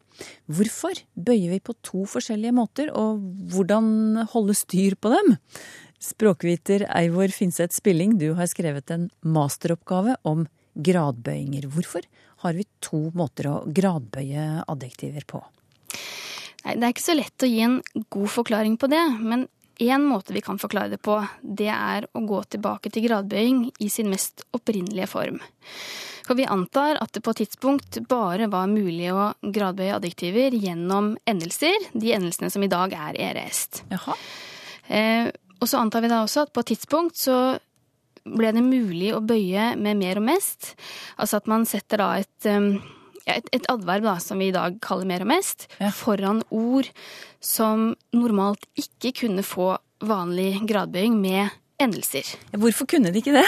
Hvorfor 0.52 1.00
bøyer 1.16 1.56
vi 1.56 1.64
på 1.64 1.78
to 1.80 2.04
forskjellige 2.12 2.58
måter, 2.60 2.92
og 2.92 3.24
hvordan 3.56 4.28
holde 4.36 4.60
styr 4.60 5.00
på 5.00 5.16
dem? 5.16 5.38
Språkviter 6.04 6.90
Eivor 6.92 7.32
Finseth 7.32 7.80
Spilling, 7.80 8.18
du 8.20 8.34
har 8.36 8.52
skrevet 8.52 8.92
en 8.92 9.08
masteroppgave 9.24 10.20
om 10.28 10.44
gradbøyinger. 10.76 11.72
Hvorfor 11.72 12.04
har 12.44 12.60
vi 12.60 12.68
to 12.84 13.06
måter 13.16 13.48
å 13.48 13.60
gradbøye 13.72 14.66
adjektiver 14.68 15.24
på? 15.30 15.46
Nei, 16.66 16.76
Det 16.76 16.88
er 16.88 16.96
ikke 16.96 17.06
så 17.06 17.18
lett 17.18 17.46
å 17.46 17.50
gi 17.50 17.62
en 17.66 17.82
god 18.10 18.32
forklaring 18.34 18.80
på 18.82 18.90
det, 18.92 19.04
men 19.22 19.48
én 19.80 20.08
måte 20.08 20.34
vi 20.34 20.42
kan 20.42 20.60
forklare 20.60 20.96
det 20.96 21.02
på, 21.04 21.20
det 21.42 21.70
er 21.70 22.08
å 22.16 22.24
gå 22.26 22.42
tilbake 22.56 22.90
til 22.90 23.06
gradbøying 23.10 23.68
i 23.84 23.90
sin 23.92 24.10
mest 24.10 24.46
opprinnelige 24.56 25.10
form. 25.12 25.42
For 26.26 26.38
vi 26.40 26.48
antar 26.50 26.98
at 27.04 27.14
det 27.14 27.22
på 27.22 27.36
et 27.36 27.44
tidspunkt 27.44 28.00
bare 28.10 28.48
var 28.50 28.72
mulig 28.72 29.12
å 29.14 29.34
gradbøye 29.44 30.00
adjektiver 30.00 30.56
gjennom 30.58 31.14
endelser, 31.30 31.92
de 31.94 32.16
endelsene 32.16 32.50
som 32.50 32.66
i 32.66 32.72
dag 32.72 32.96
er 32.98 33.20
erest. 33.28 33.84
Jaha. 33.92 34.18
Eh, 34.88 35.30
og 35.62 35.70
så 35.70 35.82
antar 35.82 36.02
vi 36.02 36.10
da 36.12 36.24
også 36.24 36.46
at 36.46 36.54
på 36.54 36.64
et 36.64 36.74
tidspunkt 36.74 37.20
så 37.20 37.38
ble 38.26 38.52
det 38.56 38.64
mulig 38.66 39.12
å 39.14 39.22
bøye 39.22 39.74
med 39.78 40.00
mer 40.02 40.20
og 40.20 40.26
mest. 40.32 40.74
Altså 41.22 41.40
at 41.40 41.50
man 41.52 41.68
setter 41.70 42.02
da 42.02 42.10
et, 42.24 42.50
um, 42.50 42.80
et, 43.28 43.48
et 43.56 43.66
adverb, 43.72 44.04
da, 44.06 44.18
som 44.22 44.40
vi 44.42 44.50
i 44.52 44.56
dag 44.56 44.78
kaller 44.86 45.06
mer 45.10 45.26
og 45.26 45.32
mest, 45.34 45.68
Ja. 45.82 45.90
foran 45.96 46.44
ord 46.52 46.90
som 47.42 47.96
normalt 48.14 48.66
ikke 48.78 49.14
kunne 49.26 49.44
få 49.46 49.76
vanlig 50.06 50.60
gradbøying 50.70 51.16
med 51.22 51.50
endelser. 51.82 52.36
Hvorfor 52.54 52.86
kunne 52.88 53.12
de 53.12 53.22
ikke 53.22 53.34
det? 53.36 53.46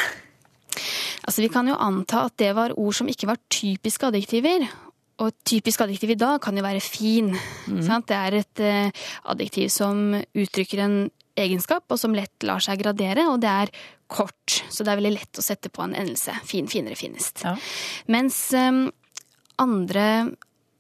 Altså, 1.28 1.42
vi 1.44 1.50
kan 1.52 1.68
jo 1.68 1.76
anta 1.82 2.26
at 2.28 2.38
det 2.40 2.54
var 2.56 2.74
ord 2.78 2.96
som 2.96 3.08
ikke 3.12 3.28
var 3.30 3.40
typiske 3.52 4.08
adjektiver. 4.10 4.68
Og 5.20 5.34
typisk 5.50 5.82
adjektiv 5.82 6.12
i 6.14 6.20
dag 6.20 6.40
kan 6.44 6.56
jo 6.58 6.62
være 6.64 6.82
fin. 6.84 7.32
Sant? 7.82 8.06
Det 8.12 8.18
er 8.18 8.36
et 8.38 8.62
eh, 8.62 9.06
adjektiv 9.26 9.72
som 9.74 10.12
uttrykker 10.14 10.84
en 10.84 10.98
egenskap, 11.38 11.84
og 11.94 11.98
som 12.02 12.14
lett 12.18 12.46
lar 12.46 12.62
seg 12.64 12.80
gradere, 12.82 13.26
og 13.30 13.42
det 13.42 13.50
er 13.50 13.72
kort. 14.10 14.60
Så 14.70 14.86
det 14.86 14.94
er 14.94 15.00
veldig 15.02 15.16
lett 15.18 15.42
å 15.42 15.46
sette 15.46 15.70
på 15.74 15.84
en 15.86 15.96
endelse. 15.98 16.34
Fin, 16.50 16.70
finere, 16.70 16.96
finest. 16.98 17.42
Ja. 17.46 17.56
Mens 18.14 18.38
eh, 18.58 18.72
andre 19.62 20.08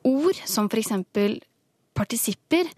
ord, 0.07 0.39
som 0.45 0.69
eksempel 0.71 1.39
partisipper, 1.97 2.69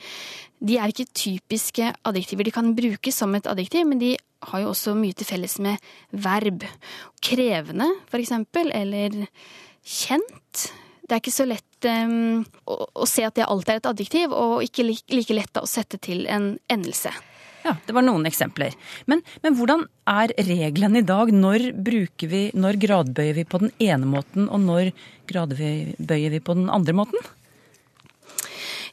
de 0.60 0.76
er 0.80 0.92
ikke 0.92 1.08
typiske 1.16 1.94
adjektiver. 2.08 2.48
De 2.48 2.56
kan 2.56 2.74
brukes 2.76 3.16
som 3.16 3.36
et 3.36 3.48
adjektiv, 3.48 3.88
men 3.88 4.02
de 4.02 4.16
har 4.50 4.64
jo 4.64 4.72
også 4.72 4.96
mye 4.96 5.16
til 5.16 5.28
felles 5.28 5.58
med 5.64 5.80
verb. 6.12 6.64
Krevende, 7.24 7.88
eksempel, 8.16 8.72
eller 8.76 9.26
kjent. 9.84 10.70
Det 11.04 11.16
er 11.16 11.24
ikke 11.24 11.34
så 11.34 11.48
lett 11.48 11.88
um, 11.90 12.44
å, 12.70 12.76
å 13.02 13.08
se 13.10 13.26
at 13.26 13.36
det 13.40 13.48
alltid 13.48 13.74
er 13.74 13.82
et 13.82 13.92
adjektiv, 13.94 14.36
og 14.36 14.64
ikke 14.64 14.86
like, 14.86 15.08
like 15.16 15.36
lett 15.36 15.60
å 15.60 15.68
sette 15.68 16.00
til 16.04 16.28
en 16.30 16.54
endelse. 16.72 17.12
Ja, 17.66 17.76
det 17.86 17.96
var 17.96 18.06
noen 18.06 18.28
eksempler. 18.30 18.76
Men, 19.10 19.24
men 19.44 19.58
hvordan 19.58 19.84
er 20.10 20.32
reglene 20.48 21.02
i 21.02 21.08
dag? 21.08 21.32
Når, 21.36 21.72
vi, 22.32 22.44
når 22.56 22.80
gradbøyer 22.82 23.36
vi 23.42 23.48
på 23.50 23.62
den 23.66 23.74
ene 23.84 24.08
måten, 24.10 24.48
og 24.48 24.64
når 24.64 24.94
gradbøyer 25.30 26.34
vi 26.36 26.42
på 26.44 26.56
den 26.58 26.72
andre 26.74 26.96
måten? 27.02 27.30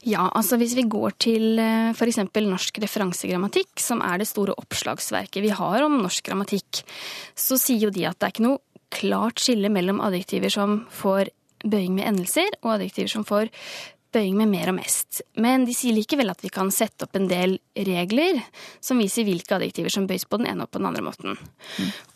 Ja, 0.07 0.27
altså 0.29 0.59
hvis 0.59 0.75
vi 0.77 0.85
går 0.87 1.17
til 1.19 1.57
f.eks. 1.59 1.97
for 1.99 2.11
eksempel 2.11 2.47
norsk 2.47 2.77
referansegrammatikk, 2.83 3.73
som 3.81 4.03
er 4.05 4.21
det 4.21 4.29
store 4.29 4.55
oppslagsverket 4.55 5.43
vi 5.43 5.51
har 5.51 5.83
om 5.83 5.97
norsk 6.03 6.29
grammatikk, 6.29 6.83
så 7.35 7.57
sier 7.59 7.87
jo 7.87 7.93
de 7.93 8.05
at 8.07 8.19
det 8.19 8.29
er 8.29 8.35
ikke 8.35 8.45
noe 8.45 8.61
klart 8.93 9.43
skille 9.43 9.71
mellom 9.73 9.99
adjektiver 10.03 10.53
som 10.53 10.79
får 10.95 11.33
bøying 11.65 11.97
med 11.97 12.07
endelser, 12.07 12.53
og 12.61 12.77
adjektiver 12.77 13.11
som 13.11 13.25
får 13.27 13.51
bøying 14.15 14.37
med 14.39 14.49
mer 14.49 14.69
og 14.71 14.77
mest. 14.79 15.21
Men 15.35 15.65
de 15.67 15.73
sier 15.75 15.95
likevel 15.97 16.29
at 16.31 16.41
vi 16.45 16.49
kan 16.53 16.71
sette 16.73 17.05
opp 17.07 17.15
en 17.19 17.27
del 17.29 17.57
regler 17.75 18.39
som 18.83 18.99
viser 19.01 19.27
hvilke 19.27 19.57
adjektiver 19.57 19.93
som 19.93 20.07
bøys 20.09 20.25
på 20.29 20.39
den 20.41 20.47
ene 20.51 20.63
og 20.65 20.71
på 20.71 20.79
den 20.81 20.89
andre 20.89 21.03
måten. 21.05 21.37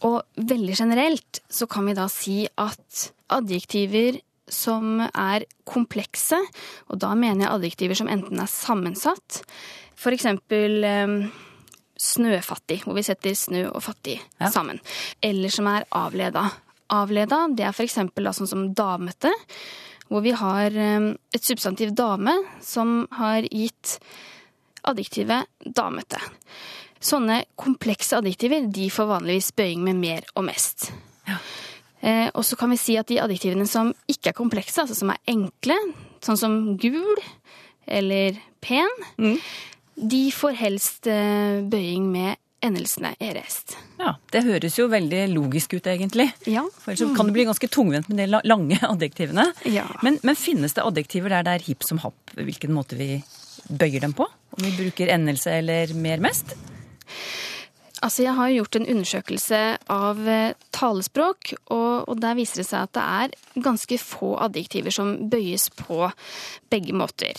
Og 0.08 0.22
veldig 0.38 0.76
generelt 0.80 1.42
så 1.52 1.68
kan 1.70 1.86
vi 1.90 1.98
da 1.98 2.08
si 2.12 2.44
at 2.62 3.06
adjektiver 3.32 4.20
som 4.52 5.00
er 5.08 5.46
komplekse, 5.70 6.36
og 6.92 7.00
da 7.00 7.14
mener 7.16 7.46
jeg 7.46 7.54
adjektiver 7.56 7.96
som 8.02 8.10
enten 8.12 8.42
er 8.44 8.50
sammensatt, 8.52 9.44
for 9.96 10.12
eksempel 10.12 10.84
eh, 10.84 11.14
snøfattig, 12.02 12.82
hvor 12.84 12.98
vi 12.98 13.04
setter 13.06 13.36
snø 13.38 13.68
og 13.70 13.84
fattig 13.86 14.18
Ja. 14.42 14.50
sammen, 14.52 14.80
eller 15.22 15.50
som 15.54 15.68
er 15.72 15.86
avleda. 15.92 16.50
Avleda, 16.92 17.46
det 17.56 17.64
er 17.64 17.72
for 17.72 17.86
eksempel 17.86 18.26
da 18.28 18.34
sånn 18.36 18.50
som 18.50 18.66
damete, 18.76 19.32
hvor 20.12 20.24
vi 20.26 20.36
har 20.36 20.76
eh, 20.76 21.08
et 21.32 21.48
substantiv 21.48 21.96
dame 21.96 22.36
som 22.64 23.06
har 23.16 23.48
gitt 23.48 23.98
adjektivet 24.88 25.48
damete. 25.78 26.20
Sånne 27.02 27.44
komplekse 27.58 28.20
adjektiver 28.20 28.68
de 28.74 28.90
får 28.94 29.10
vanligvis 29.10 29.52
bøying 29.58 29.86
med 29.86 29.98
mer 30.02 30.28
og 30.36 30.46
mest. 30.52 30.92
Eh, 32.02 32.28
og 32.34 32.44
så 32.46 32.58
kan 32.60 32.74
vi 32.74 32.80
si 32.82 32.98
at 33.00 33.10
de 33.10 33.22
adjektivene 33.24 33.68
som 33.70 33.94
ikke 34.10 34.34
er 34.34 34.38
komplekse, 34.38 34.84
altså 34.84 34.98
som 34.98 35.14
er 35.14 35.22
enkle, 35.32 35.78
sånn 36.26 36.40
som 36.40 36.56
gul 36.82 37.22
eller 37.90 38.38
pen, 38.62 38.90
de 40.02 40.24
får 40.34 40.58
helst 40.60 41.10
eh, 41.10 41.62
bøying 41.66 42.08
med 42.12 42.38
endelsene 42.64 43.14
er 43.20 43.36
reist. 43.40 43.76
Ja, 44.00 44.16
Det 44.34 44.44
høres 44.46 44.78
jo 44.78 44.88
veldig 44.92 45.22
logisk 45.34 45.74
ut, 45.74 45.88
egentlig. 45.90 46.28
Ja. 46.50 46.64
For 46.80 46.94
ellers 46.94 47.04
så 47.04 47.16
kan 47.18 47.30
det 47.30 47.36
bli 47.38 47.46
ganske 47.50 47.70
tungvint 47.74 48.10
med 48.10 48.22
de 48.22 48.28
lange 48.48 48.78
adjektivene. 48.94 49.48
Ja. 49.70 49.88
Men, 50.06 50.20
men 50.24 50.38
finnes 50.40 50.74
det 50.78 50.86
adjektiver 50.86 51.34
der 51.34 51.48
det 51.48 51.56
er 51.58 51.68
hipp 51.70 51.84
som 51.88 52.02
happ 52.04 52.36
hvilken 52.38 52.74
måte 52.76 52.98
vi 53.00 53.24
bøyer 53.70 54.02
dem 54.06 54.14
på? 54.18 54.28
Om 54.58 54.66
vi 54.68 54.76
bruker 54.78 55.12
endelse 55.14 55.54
eller 55.62 55.94
mer 55.98 56.22
mest? 56.24 56.56
Altså, 58.02 58.24
jeg 58.26 58.34
har 58.34 58.50
gjort 58.50 58.76
en 58.80 58.88
undersøkelse 58.96 59.58
av 59.94 60.22
eh, 60.28 60.54
talespråk, 60.74 61.52
og, 61.70 62.08
og 62.10 62.22
der 62.24 62.34
viser 62.40 62.62
det 62.64 62.68
seg 62.72 62.88
at 62.88 62.94
det 62.98 63.04
er 63.06 63.62
ganske 63.62 64.00
få 64.02 64.32
adjektiver 64.42 64.96
som 64.96 65.12
bøyes 65.30 65.68
på 65.78 66.08
begge 66.74 66.96
måter. 66.98 67.38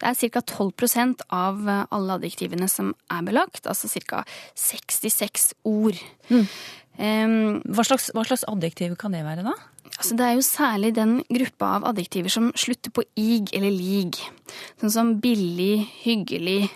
Det 0.00 0.10
er 0.10 0.18
ca. 0.34 0.42
12 0.42 1.22
av 1.30 1.62
eh, 1.68 1.84
alle 1.94 2.18
adjektivene 2.18 2.66
som 2.70 2.90
er 3.12 3.22
belagt, 3.28 3.66
altså 3.70 3.86
ca. 4.02 4.24
66 4.58 5.52
ord. 5.70 6.00
Em, 7.00 7.60
Hva 7.70 7.84
slags, 7.86 8.10
hva 8.12 8.24
slags 8.26 8.42
adjektiv 8.50 8.96
kan 9.00 9.14
det 9.14 9.22
være, 9.24 9.46
da? 9.46 9.54
Altså, 9.94 10.16
det 10.18 10.26
er 10.26 10.34
jo 10.36 10.44
særlig 10.44 10.90
den 10.96 11.14
gruppa 11.28 11.76
av 11.78 11.86
adjektiver 11.92 12.32
som 12.32 12.50
slutter 12.58 12.92
på 12.94 13.04
ig 13.20 13.50
eller 13.56 13.72
lig. 13.74 14.18
Sånn 14.80 14.92
som 14.94 15.14
billig, 15.22 15.86
hyggelig, 16.02 16.70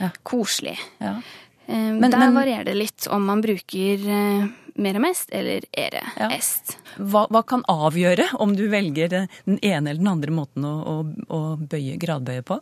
Ja. 0.00 0.10
koselig. 0.26 0.76
Ja. 1.00 1.20
Eh, 1.66 1.74
Men- 1.94 2.10
Der 2.10 2.18
men- 2.18 2.34
varierer 2.34 2.64
det 2.64 2.74
litt 2.76 3.06
om 3.10 3.24
man 3.26 3.40
bruker 3.42 4.08
eh, 4.08 4.46
mer 4.76 4.96
og 4.96 5.02
mest 5.02 5.28
eller 5.32 5.62
ere 5.72 6.02
Ja. 6.18 6.28
est. 6.30 6.76
Hva, 6.98 7.26
hva 7.30 7.42
kan 7.46 7.62
avgjøre 7.68 8.34
om 8.40 8.54
du 8.56 8.68
velger 8.68 9.08
den 9.08 9.28
ene 9.62 9.90
eller 9.90 9.98
den 10.02 10.08
andre 10.08 10.30
måten 10.34 10.64
å, 10.64 10.74
å, 10.84 10.96
å 11.30 11.56
bøye, 11.58 11.96
gradbøye 11.98 12.42
på? 12.42 12.58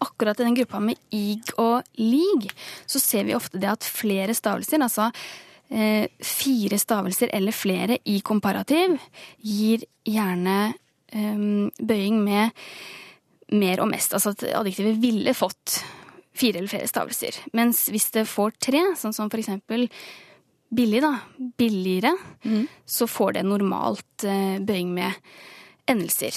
Akkurat 0.00 0.40
i 0.40 0.44
den 0.44 0.54
gruppa 0.56 0.80
med 0.80 0.96
ig 1.12 1.42
og 1.58 1.82
lig, 1.98 2.50
så 2.86 2.98
ser 3.00 3.24
vi 3.24 3.34
ofte 3.36 3.60
det 3.60 3.68
at 3.70 3.84
flere 3.84 4.34
stavelser, 4.34 4.80
altså 4.82 5.12
eh, 5.70 6.08
fire 6.24 6.78
stavelser 6.80 7.28
eller 7.32 7.52
flere 7.52 7.98
i 8.06 8.20
komparativ, 8.20 8.98
gir 9.44 9.84
gjerne 10.08 10.74
eh, 11.12 11.70
bøying 11.80 12.22
med 12.24 12.50
mer 13.52 13.80
og 13.80 13.88
mest. 13.92 14.12
Altså 14.16 14.30
at 14.34 14.42
adjektivet 14.58 14.98
ville 15.00 15.32
fått 15.36 15.82
fire 16.38 16.60
eller 16.60 16.70
flere 16.70 16.88
stavelser. 16.90 17.42
Mens 17.58 17.86
hvis 17.92 18.10
det 18.14 18.28
får 18.30 18.56
tre, 18.62 18.82
sånn 18.98 19.16
som 19.16 19.30
for 19.30 19.42
eksempel 19.42 19.88
billig, 20.74 21.00
da, 21.04 21.14
billigere, 21.58 22.12
så 22.86 23.08
får 23.08 23.38
det 23.38 23.46
normalt 23.48 24.26
eh, 24.28 24.58
bøying 24.60 24.92
med 24.96 25.16
endelser. 25.88 26.36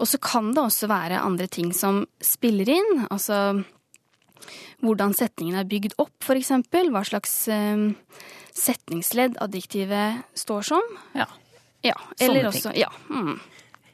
Og 0.00 0.08
så 0.08 0.18
kan 0.22 0.52
det 0.54 0.62
også 0.62 0.88
være 0.88 1.20
andre 1.20 1.48
ting 1.50 1.72
som 1.76 2.04
spiller 2.24 2.70
inn. 2.72 3.06
Altså 3.10 3.60
hvordan 4.82 5.14
setningen 5.14 5.58
er 5.60 5.68
bygd 5.68 5.96
opp, 6.02 6.14
for 6.24 6.38
eksempel. 6.38 6.90
Hva 6.94 7.04
slags 7.06 7.34
um, 7.52 7.92
setningsledd 8.56 9.38
adjektivet 9.42 10.22
står 10.38 10.68
som. 10.72 10.96
Ja. 11.18 11.28
Ja, 11.82 11.96
Sånne 12.14 12.46
også, 12.46 12.70
ting. 12.70 12.84
Ja. 12.84 12.90
Mm. 13.10 13.36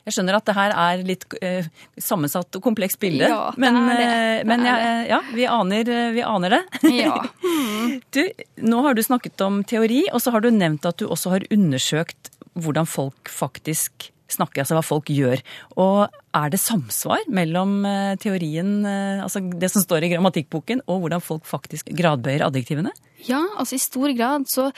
Jeg 0.09 0.15
skjønner 0.17 0.39
at 0.39 0.47
det 0.49 0.55
her 0.57 0.73
er 0.73 1.03
litt 1.05 1.25
eh, 1.45 1.67
sammensatt 2.01 2.57
og 2.57 2.65
komplekst 2.65 2.99
bilde. 3.03 3.29
Ja, 3.29 3.51
det 3.53 3.61
men 3.61 3.79
det. 3.91 3.99
eh, 4.09 4.39
Det 4.41 4.47
men 4.49 4.65
er 4.67 4.79
jeg- 4.81 5.09
ja, 5.13 5.21
vi 5.37 5.47
aner, 5.53 5.91
eh, 5.99 6.11
vi 6.17 6.23
aner 6.25 6.57
det. 6.57 6.63
ja. 6.97 7.19
Du, 8.13 8.23
nå 8.65 8.83
har 8.85 8.95
du 8.97 9.03
snakket 9.05 9.41
om 9.45 9.63
teori, 9.65 10.03
og 10.13 10.21
så 10.25 10.33
har 10.35 10.41
du 10.45 10.51
nevnt 10.53 10.85
at 10.89 10.97
du 11.01 11.07
også 11.09 11.31
har 11.37 11.45
undersøkt 11.55 12.31
hvordan 12.59 12.87
folk 12.89 13.29
faktisk 13.33 14.11
snakker, 14.33 14.63
altså 14.63 14.77
hva 14.79 14.85
folk 14.85 15.11
gjør. 15.13 15.43
Og 15.81 16.07
er 16.37 16.53
det 16.53 16.61
samsvar 16.63 17.25
mellom 17.33 17.81
eh, 17.89 18.15
teorien, 18.21 18.73
eh, 18.87 19.23
altså 19.25 19.43
det 19.43 19.71
som 19.73 19.85
står 19.85 20.07
i 20.07 20.13
grammatikkboken, 20.15 20.85
og 20.87 21.03
hvordan 21.05 21.25
folk 21.25 21.49
faktisk 21.49 21.91
gradbøyer 21.97 22.47
adjektivene? 22.47 22.93
Ja, 23.27 23.41
altså 23.59 23.75
i 23.75 23.83
stor 23.83 24.13
grad 24.15 24.47
så 24.51 24.69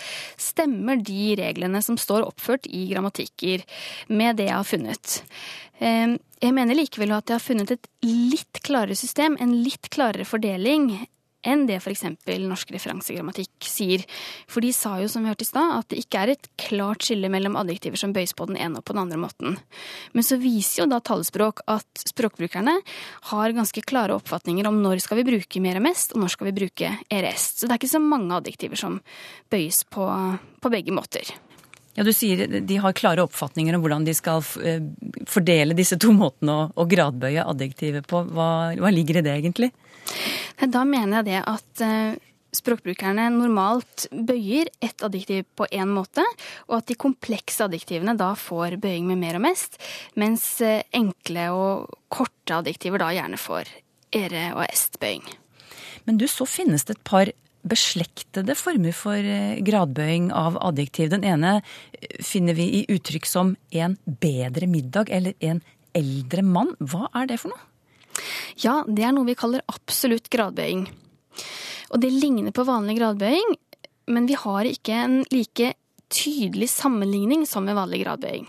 stemmer 0.40 1.02
de 1.04 1.34
reglene 1.42 1.82
som 1.84 1.98
står 2.00 2.24
oppført 2.30 2.70
i 2.70 2.86
grammatikker 2.94 3.66
med 4.08 4.40
det 4.40 4.48
jeg 4.48 4.56
har 4.56 4.68
funnet. 4.68 5.20
Eh, 5.80 6.16
Jeg 6.40 6.54
mener 6.56 6.72
likevel 6.72 7.10
at 7.12 7.28
jeg 7.28 7.36
har 7.36 7.44
funnet 7.44 7.70
et 7.74 7.88
litt 8.00 8.62
klarere 8.64 8.96
system, 8.96 9.36
en 9.36 9.58
litt 9.60 9.90
klarere 9.92 10.24
fordeling 10.24 10.86
enn 11.46 11.66
det 11.68 11.78
f.eks. 11.80 12.04
norsk 12.26 12.72
referansegrammatikk 12.74 13.68
sier. 13.68 14.04
For 14.50 14.64
de 14.64 14.72
sa 14.76 14.96
jo, 15.00 15.08
som 15.10 15.24
vi 15.24 15.32
hørte 15.32 15.46
i 15.46 15.48
stad, 15.48 15.74
at 15.78 15.88
det 15.92 16.02
ikke 16.02 16.22
er 16.22 16.34
et 16.34 16.48
klart 16.60 17.06
skille 17.06 17.30
mellom 17.32 17.58
adjektiver 17.60 18.00
som 18.00 18.14
bøys 18.16 18.34
på 18.36 18.48
den 18.50 18.58
ene 18.60 18.80
og 18.80 18.86
på 18.86 18.96
den 18.96 19.04
andre 19.04 19.20
måten. 19.20 19.58
Men 20.12 20.26
så 20.26 20.40
viser 20.40 20.84
jo 20.84 20.90
da 20.92 21.00
talespråk 21.04 21.64
at 21.70 22.04
språkbrukerne 22.10 22.76
har 23.32 23.56
ganske 23.56 23.84
klare 23.88 24.16
oppfatninger 24.18 24.68
om 24.68 24.80
når 24.84 25.04
skal 25.04 25.20
vi 25.20 25.28
bruke 25.32 25.62
mer 25.64 25.80
og 25.80 25.86
mest, 25.88 26.14
og 26.14 26.24
når 26.24 26.34
skal 26.36 26.50
vi 26.50 26.56
bruke 26.62 26.94
erest. 27.10 27.60
Så 27.60 27.68
det 27.68 27.76
er 27.76 27.82
ikke 27.82 27.94
så 27.96 28.02
mange 28.04 28.36
adjektiver 28.36 28.80
som 28.80 29.00
bøyes 29.52 29.84
på, 29.90 30.08
på 30.60 30.72
begge 30.72 30.94
måter. 30.94 31.32
Ja, 31.98 32.04
Du 32.06 32.12
sier 32.14 32.46
de 32.46 32.76
har 32.80 32.94
klare 32.96 33.24
oppfatninger 33.26 33.74
om 33.74 33.82
hvordan 33.82 34.06
de 34.06 34.14
skal 34.14 34.44
eh, 34.62 34.82
fordele 35.28 35.74
disse 35.76 35.98
to 36.00 36.12
måtene 36.14 36.54
å, 36.54 36.68
å 36.78 36.86
gradbøye 36.88 37.44
adjektivet 37.50 38.06
på. 38.10 38.22
Hva, 38.30 38.50
hva 38.78 38.92
ligger 38.94 39.20
i 39.20 39.24
det, 39.26 39.34
egentlig? 39.42 39.72
Da 40.60 40.82
mener 40.84 41.20
jeg 41.20 41.28
det 41.30 41.40
at 41.48 41.82
eh, 41.84 42.18
språkbrukerne 42.56 43.28
normalt 43.32 44.06
bøyer 44.10 44.68
ett 44.82 45.02
adjektiv 45.06 45.46
på 45.56 45.68
én 45.72 45.90
måte, 45.94 46.24
og 46.68 46.80
at 46.80 46.90
de 46.90 46.98
komplekse 46.98 47.64
adjektivene 47.64 48.16
da 48.18 48.32
får 48.38 48.76
bøying 48.82 49.06
med 49.08 49.20
mer 49.22 49.38
og 49.38 49.46
mest, 49.46 49.78
mens 50.20 50.46
eh, 50.64 50.82
enkle 50.96 51.46
og 51.54 52.00
korte 52.12 52.60
adjektiver 52.60 53.02
da 53.02 53.12
gjerne 53.16 53.40
får 53.40 53.70
ere 54.16 54.50
og 54.56 54.64
est-bøying. 54.66 55.24
Men 56.08 56.18
du, 56.18 56.26
så 56.28 56.46
finnes 56.48 56.84
det 56.88 56.98
et 56.98 57.06
par 57.06 57.30
beslektede 57.70 58.56
former 58.56 58.94
for 58.96 59.16
eh, 59.16 59.60
gradbøying 59.64 60.30
av 60.34 60.58
adjektiv. 60.60 61.10
Den 61.14 61.26
ene 61.28 61.58
finner 62.24 62.56
vi 62.58 62.70
i 62.80 62.86
uttrykk 62.90 63.28
som 63.28 63.54
en 63.70 63.98
bedre 64.04 64.68
middag 64.70 65.12
eller 65.12 65.36
en 65.44 65.62
eldre 65.96 66.44
mann. 66.46 66.74
Hva 66.80 67.08
er 67.16 67.30
det 67.30 67.40
for 67.42 67.52
noe? 67.52 67.69
Ja, 68.60 68.80
det 68.86 69.04
er 69.06 69.14
noe 69.16 69.28
vi 69.28 69.38
kaller 69.38 69.64
absolutt 69.70 70.30
gradbøying. 70.32 70.86
Og 71.90 72.02
det 72.02 72.12
ligner 72.14 72.54
på 72.54 72.66
vanlig 72.68 72.98
gradbøying, 73.00 73.54
men 74.10 74.26
vi 74.30 74.38
har 74.38 74.68
ikke 74.68 74.96
en 75.04 75.20
like 75.32 75.74
tydelig 76.10 76.66
sammenligning 76.72 77.46
som 77.46 77.64
med 77.66 77.78
vanlig 77.78 78.02
gradbøying. 78.02 78.48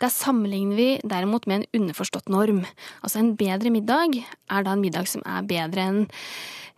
Der 0.00 0.12
sammenligner 0.12 0.78
vi 0.78 0.88
derimot 1.04 1.46
med 1.46 1.60
en 1.62 1.80
underforstått 1.80 2.32
norm. 2.32 2.64
Altså 3.04 3.20
en 3.20 3.34
bedre 3.36 3.72
middag 3.72 4.16
er 4.24 4.64
da 4.64 4.72
en 4.72 4.84
middag 4.84 5.10
som 5.10 5.24
er 5.28 5.48
bedre 5.48 5.84
enn 5.84 6.04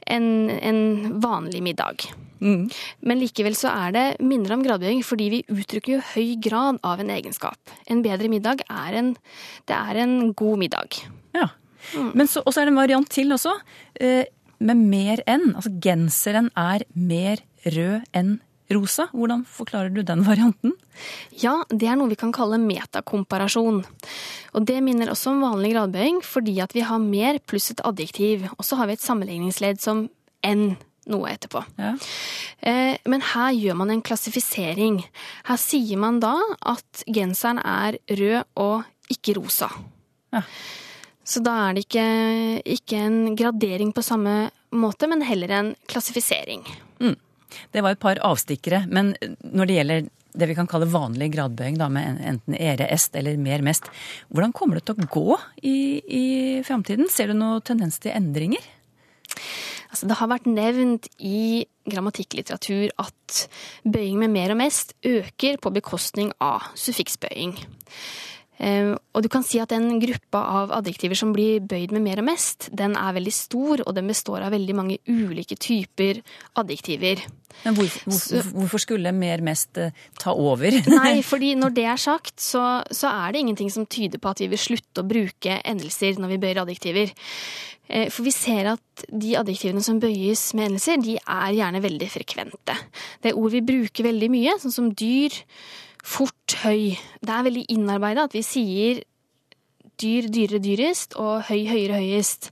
en, 0.06 0.26
en 0.50 0.80
vanlig 1.22 1.62
middag. 1.66 2.04
Mm. 2.38 2.68
Men 3.00 3.18
likevel 3.18 3.56
så 3.58 3.72
er 3.72 3.94
det 3.96 4.04
mindre 4.22 4.54
om 4.54 4.62
gradbøying, 4.62 5.02
fordi 5.02 5.28
vi 5.32 5.44
uttrykker 5.50 5.96
jo 5.96 6.04
høy 6.12 6.36
grad 6.42 6.78
av 6.86 7.02
en 7.02 7.10
egenskap. 7.10 7.58
En 7.90 8.04
bedre 8.04 8.30
middag 8.30 8.62
er 8.68 9.00
en, 9.00 9.14
det 9.66 9.78
er 9.78 10.02
en 10.04 10.32
god 10.38 10.62
middag. 10.62 11.00
Ja. 11.34 11.48
Men 12.14 12.28
så 12.30 12.42
også 12.44 12.62
er 12.62 12.68
det 12.68 12.74
en 12.74 12.80
variant 12.82 13.08
til 13.12 13.32
også, 13.36 13.52
eh, 14.00 14.24
med 14.58 14.76
mer 14.76 15.22
enn. 15.28 15.54
Altså 15.54 15.72
genseren 15.84 16.50
er 16.56 16.84
mer 16.94 17.42
rød 17.66 18.04
enn 18.16 18.38
rosa. 18.72 19.06
Hvordan 19.14 19.44
forklarer 19.46 19.92
du 19.94 20.02
den 20.02 20.24
varianten? 20.26 20.72
Ja, 21.42 21.60
det 21.70 21.86
er 21.86 21.96
noe 21.98 22.10
vi 22.10 22.16
kan 22.18 22.32
kalle 22.34 22.58
metakomparasjon. 22.58 23.84
Og 24.56 24.66
det 24.66 24.80
minner 24.82 25.12
også 25.12 25.30
om 25.34 25.44
vanlig 25.44 25.74
gradbøying, 25.74 26.22
fordi 26.24 26.56
at 26.64 26.72
vi 26.74 26.82
har 26.88 26.98
mer 27.02 27.38
pluss 27.46 27.70
et 27.70 27.82
adjektiv. 27.86 28.48
Og 28.56 28.64
så 28.66 28.78
har 28.80 28.88
vi 28.88 28.96
et 28.96 29.04
sammenligningsledd 29.04 29.80
som 29.82 30.08
enn 30.46 30.76
noe 31.06 31.30
etterpå. 31.30 31.62
Ja. 31.78 31.92
Eh, 32.66 32.96
Men 33.06 33.20
her 33.20 33.52
gjør 33.54 33.76
man 33.78 33.90
en 33.90 34.02
klassifisering. 34.02 35.04
Her 35.46 35.56
sier 35.56 36.00
man 36.02 36.18
da 36.20 36.34
at 36.66 37.04
genseren 37.06 37.60
er 37.62 37.98
rød 38.10 38.42
og 38.56 38.84
ikke 39.12 39.36
rosa. 39.38 39.68
Ja. 40.34 40.42
Så 41.26 41.42
da 41.42 41.56
er 41.66 41.76
det 41.76 41.86
ikke, 41.86 42.08
ikke 42.76 42.98
en 43.02 43.20
gradering 43.38 43.92
på 43.94 44.04
samme 44.06 44.48
måte, 44.70 45.08
men 45.10 45.24
heller 45.26 45.54
en 45.56 45.72
klassifisering. 45.90 46.62
Det 47.72 47.82
var 47.82 47.94
et 47.94 48.02
par 48.02 48.20
avstikkere, 48.26 48.84
men 48.90 49.14
når 49.42 49.68
det 49.68 49.78
gjelder 49.78 50.06
det 50.36 50.48
vi 50.50 50.56
kan 50.58 50.68
kalle 50.68 50.88
vanlig 50.92 51.30
gradbøying, 51.32 51.78
da, 51.80 51.88
med 51.92 52.20
enten 52.28 52.56
ere 52.58 52.88
est 52.92 53.14
eller 53.16 53.38
mer 53.40 53.64
mest, 53.64 53.88
hvordan 54.28 54.52
kommer 54.56 54.78
det 54.78 54.86
til 54.86 54.98
å 54.98 55.08
gå 55.12 55.38
i, 55.64 55.76
i 56.04 56.24
framtiden? 56.66 57.08
Ser 57.12 57.32
du 57.32 57.38
noen 57.38 57.64
tendens 57.64 57.96
til 58.02 58.12
endringer? 58.12 58.60
Altså, 59.88 60.08
det 60.10 60.18
har 60.18 60.28
vært 60.28 60.48
nevnt 60.50 61.08
i 61.24 61.64
grammatikklitteratur 61.88 62.92
at 63.00 63.46
bøying 63.86 64.18
med 64.20 64.34
mer 64.34 64.52
og 64.52 64.60
mest 64.60 64.92
øker 65.06 65.56
på 65.62 65.72
bekostning 65.72 66.34
av 66.42 66.68
suffiksbøying. 66.76 67.56
Eh, 68.58 68.94
Og 69.16 69.22
du 69.24 69.28
kan 69.32 69.42
si 69.44 69.58
at 69.60 69.68
den 69.72 69.98
gruppa 70.00 70.40
av 70.62 70.70
adjektiver 70.78 71.16
som 71.16 71.32
blir 71.32 71.60
bøyd 71.60 71.92
med 71.92 72.02
mer 72.04 72.20
og 72.22 72.26
mest, 72.30 72.68
den 72.72 72.96
er 72.96 73.12
veldig 73.16 73.32
stor, 73.32 73.82
og 73.86 73.94
den 73.96 74.08
består 74.08 74.44
av 74.46 74.52
veldig 74.52 74.74
mange 74.76 74.96
ulike 75.08 75.56
typer 75.60 76.22
adjektiver. 76.56 77.20
Men 77.64 77.76
hvorfor, 77.76 78.04
hvorfor, 78.10 78.50
hvorfor 78.56 78.82
skulle 78.84 79.12
mer 79.16 79.40
mest 79.44 79.76
eh, 79.80 79.92
ta 80.20 80.32
over? 80.32 80.72
Nei, 80.98 81.20
fordi 81.32 81.54
når 81.56 81.76
det 81.76 81.86
er 81.92 82.00
sagt, 82.00 82.36
så, 82.40 82.82
så 82.92 83.12
er 83.12 83.32
det 83.32 83.44
ingenting 83.44 83.72
som 83.72 83.86
tyder 83.86 84.20
på 84.20 84.32
at 84.32 84.40
vi 84.44 84.50
vil 84.52 84.60
slutte 84.60 85.04
å 85.04 85.08
bruke 85.08 85.60
endelser 85.64 86.20
når 86.20 86.34
vi 86.34 86.42
bøyer 86.44 86.62
adjektiver. 86.64 87.12
Eh, 87.88 88.08
For 88.12 88.24
vi 88.26 88.32
ser 88.34 88.72
at 88.72 89.06
de 89.08 89.36
adjektivene 89.40 89.84
som 89.84 90.00
bøyes 90.02 90.48
med 90.58 90.72
endelser, 90.72 91.00
de 91.04 91.16
er 91.20 91.56
gjerne 91.56 91.84
veldig 91.84 92.08
frekvente. 92.12 92.76
Det 93.22 93.32
er 93.32 93.40
ord 93.40 93.52
vi 93.52 93.64
bruker 93.64 94.08
veldig 94.08 94.30
mye, 94.32 94.56
sånn 94.64 94.74
som 94.74 94.88
dyr, 94.96 95.36
fort, 96.06 96.58
høy. 96.62 96.94
Det 97.20 97.32
er 97.34 97.46
veldig 97.48 97.66
innarbeida 97.74 98.26
at 98.28 98.36
vi 98.36 98.44
sier 98.46 99.02
dyr 100.00 100.28
dyrere 100.28 100.60
dyrest 100.62 101.16
og 101.18 101.48
høy 101.48 101.64
høyere 101.70 101.98
høyest. 102.02 102.50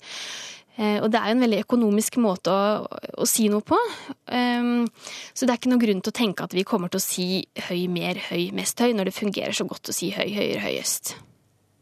Eh, 0.77 0.99
Og 1.03 1.11
det 1.12 1.21
er 1.21 1.29
jo 1.31 1.37
en 1.37 1.45
veldig 1.45 1.61
økonomisk 1.62 2.17
måte 2.19 2.51
å, 2.51 2.87
å 3.23 3.27
si 3.29 3.47
noe 3.53 3.62
på. 3.62 3.79
Um, 4.27 4.88
Så 5.35 5.47
det 5.47 5.55
er 5.55 5.61
ikke 5.61 5.71
noen 5.71 5.85
grunn 5.85 6.01
til 6.03 6.11
å 6.11 6.19
tenke 6.19 6.47
at 6.47 6.57
vi 6.57 6.64
kommer 6.67 6.90
til 6.90 6.99
å 6.99 7.05
si 7.05 7.45
høy 7.69 7.87
mer 7.93 8.19
høy 8.31 8.51
mest 8.57 8.81
høy, 8.81 8.90
når 8.97 9.11
det 9.11 9.14
fungerer 9.21 9.55
så 9.55 9.69
godt 9.71 9.93
å 9.93 9.95
si 9.95 10.11
høy 10.11 10.33
høyere 10.35 10.64
høyest. 10.64 11.14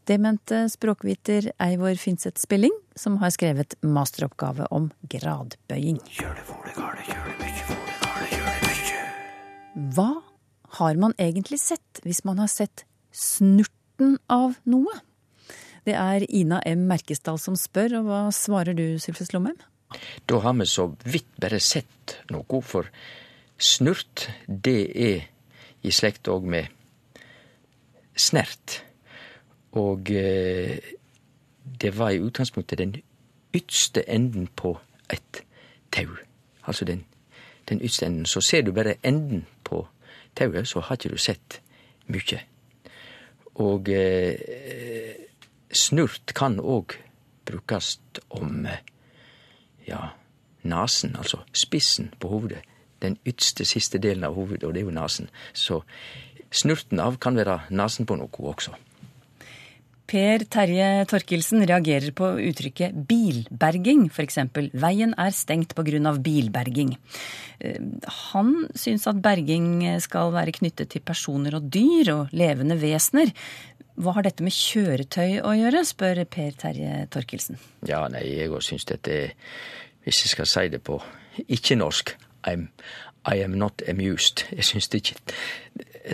Det 0.04 0.18
mente 0.18 0.64
språkviter 0.68 1.52
Eivor 1.62 1.94
Finseth 1.94 2.42
Spilling, 2.42 2.74
som 2.98 3.20
har 3.22 3.30
skrevet 3.30 3.76
masteroppgave 3.86 4.66
om 4.74 4.90
gradbøying. 5.08 6.02
Hva 9.94 10.10
har 10.78 10.98
man 11.00 11.14
egentlig 11.20 11.60
sett 11.60 12.00
hvis 12.06 12.22
man 12.24 12.40
har 12.40 12.50
sett 12.50 12.84
snurten 13.12 14.16
av 14.32 14.56
noe? 14.64 15.00
Det 15.84 15.96
er 15.98 16.24
Ina 16.30 16.60
M. 16.68 16.86
Merkesdal 16.90 17.40
som 17.42 17.56
spør, 17.58 17.98
og 17.98 18.08
hva 18.08 18.20
svarer 18.34 18.76
du, 18.78 18.86
Sylfes 19.02 19.32
Lomheim? 19.34 19.58
Da 20.30 20.38
har 20.40 20.54
vi 20.56 20.66
så 20.70 20.86
vidt 21.04 21.28
bare 21.42 21.58
sett 21.60 22.16
noe, 22.32 22.62
for 22.62 22.88
snurt, 23.58 24.28
det 24.46 24.80
er 24.94 25.26
i 25.82 25.92
slekt 25.92 26.30
òg 26.30 26.46
med 26.48 26.70
snert. 28.16 28.78
Og 29.78 30.10
eh, 30.14 30.78
det 31.82 31.92
var 31.98 32.12
i 32.12 32.22
utgangspunktet 32.22 32.78
den 32.78 32.96
ytste 33.52 34.04
enden 34.08 34.48
på 34.56 34.76
et 35.10 35.42
tau. 35.92 36.14
Altså 36.64 36.84
den, 36.84 37.04
den 37.68 37.82
ytste 37.82 38.06
enden. 38.06 38.26
Så 38.26 38.40
ser 38.40 38.62
du 38.62 38.72
bare 38.72 38.94
enden 39.02 39.46
på 39.64 39.86
tauet, 40.38 40.68
så 40.68 40.80
har 40.80 40.98
ikke 40.98 41.12
du 41.12 41.20
sett 41.20 41.60
mykje. 42.12 42.40
Og 43.62 43.88
eh, 43.92 45.14
snurt 45.72 46.34
kan 46.36 46.58
òg 46.60 46.96
brukast 47.48 48.22
om 48.30 48.66
eh, 48.66 48.80
ja, 49.86 50.12
nasen, 50.62 51.16
altså 51.16 51.42
spissen 51.52 52.12
på 52.20 52.28
hovedet. 52.32 52.62
Den 53.02 53.18
ytste 53.26 53.66
siste 53.66 53.98
delen 53.98 54.24
av 54.24 54.36
hovedet, 54.38 54.64
og 54.64 54.74
det 54.74 54.82
er 54.82 54.88
jo 54.88 54.94
nasen. 54.94 55.28
Så 55.52 55.82
snurten 56.54 57.00
av 57.02 57.18
kan 57.18 57.36
være 57.36 57.64
nasen 57.70 58.06
på 58.06 58.16
noe 58.16 58.52
også. 58.52 58.76
Per 60.10 60.44
Terje 60.52 60.88
Torkelsen 61.08 61.62
reagerer 61.68 62.12
på 62.16 62.28
uttrykket 62.50 62.96
bilberging, 63.08 64.08
f.eks. 64.10 64.40
Veien 64.74 65.14
er 65.16 65.34
stengt 65.36 65.74
pga. 65.78 66.12
bilberging. 66.18 66.96
Eh, 67.60 67.78
Han 68.28 68.68
syns 68.74 69.06
at 69.06 69.22
berging 69.22 70.00
skal 70.00 70.32
være 70.32 70.52
knyttet 70.52 70.90
til 70.90 71.00
personer 71.00 71.54
og 71.56 71.70
dyr 71.70 72.12
og 72.14 72.32
levende 72.32 72.76
vesener. 72.80 73.32
Hva 73.96 74.14
har 74.16 74.24
dette 74.24 74.42
med 74.42 74.52
kjøretøy 74.56 75.40
å 75.44 75.52
gjøre, 75.52 75.84
spør 75.84 76.24
Per 76.24 76.52
Terje 76.56 77.06
Torkelsen. 77.12 77.60
Ja, 77.86 78.06
nei, 78.08 78.24
jeg 78.24 78.50
òg 78.50 78.64
syns 78.64 78.88
dette 78.88 79.12
er 79.12 79.34
Hvis 80.02 80.24
jeg 80.24 80.32
skal 80.32 80.48
si 80.50 80.68
det 80.68 80.80
på 80.82 80.96
ikke-norsk 81.46 82.16
I'm, 82.50 82.66
I 83.28 83.42
am 83.44 83.54
not 83.58 83.82
amused. 83.88 84.46
Jeg 84.50 84.64
syns 84.66 84.90
ikke 84.94 85.14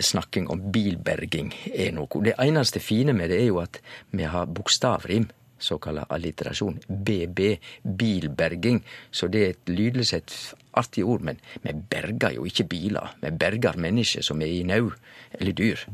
snakking 0.05 0.49
om 0.53 0.61
bilberging 0.73 1.51
er 1.73 1.91
noe. 1.95 2.23
Det 2.23 2.35
eneste 2.37 2.81
fine 2.83 3.15
med 3.17 3.31
det 3.33 3.41
er 3.41 3.49
jo 3.49 3.59
at 3.63 3.79
vi 4.11 4.27
har 4.29 4.49
bokstavrim, 4.53 5.29
såkalla 5.59 6.05
alliterasjon. 6.09 6.79
BB, 6.87 7.39
bilberging. 7.83 8.83
Så 9.11 9.27
det 9.27 9.41
er 9.43 9.55
et 9.55 9.71
lydelig 9.73 10.13
et 10.15 10.35
artig 10.79 11.03
ord, 11.03 11.25
men 11.25 11.39
vi 11.63 11.73
berger 11.73 12.37
jo 12.37 12.45
ikke 12.47 12.67
biler. 12.69 13.15
Vi 13.21 13.31
berger 13.31 13.77
mennesker 13.77 14.23
som 14.23 14.41
er 14.41 14.53
i 14.53 14.63
nød, 14.63 14.91
eller 15.39 15.57
dyr. 15.57 15.85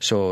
Så 0.00 0.22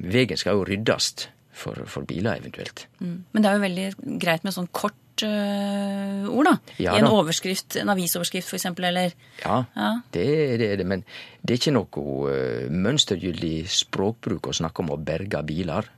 veien 0.00 0.40
skal 0.40 0.58
jo 0.58 0.64
ryddast 0.64 1.28
for, 1.52 1.84
for 1.86 2.06
biler, 2.08 2.38
eventuelt. 2.40 2.86
Men 3.00 3.42
det 3.42 3.50
er 3.50 3.58
jo 3.58 3.66
veldig 3.66 4.18
greit 4.22 4.44
med 4.46 4.56
sånn 4.56 4.70
kort 4.72 4.96
eh, 5.26 6.28
ord, 6.28 6.46
da. 6.48 6.54
Ja 6.78 6.94
I 6.94 7.00
en 7.00 7.08
da. 7.08 7.12
overskrift, 7.16 7.76
en 7.80 7.88
avisoverskrift 7.92 8.48
f.eks., 8.52 8.66
eller 8.78 9.12
Ja, 9.44 9.64
Ja. 9.76 9.90
Det, 10.12 10.24
det 10.60 10.70
er 10.72 10.76
det, 10.82 10.86
men 10.86 11.04
det 11.42 11.54
er 11.54 11.58
ikke 11.62 11.74
noe 11.76 12.04
uh, 12.28 12.68
mønstergyldig 12.70 13.68
språkbruk 13.70 14.48
å 14.50 14.56
snakke 14.60 14.82
om 14.84 14.90
å 14.94 14.98
berge 15.00 15.42
biler. 15.48 15.88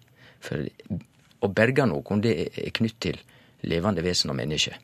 For 0.41 0.67
å 1.43 1.49
berge 1.53 1.87
noen, 1.89 2.21
det 2.21 2.37
er- 2.39 2.63
er 2.67 2.71
knytt 2.71 3.01
til 3.01 3.19
levende 3.63 4.03
vesen 4.03 4.31
og 4.31 4.37
mennesker. 4.37 4.77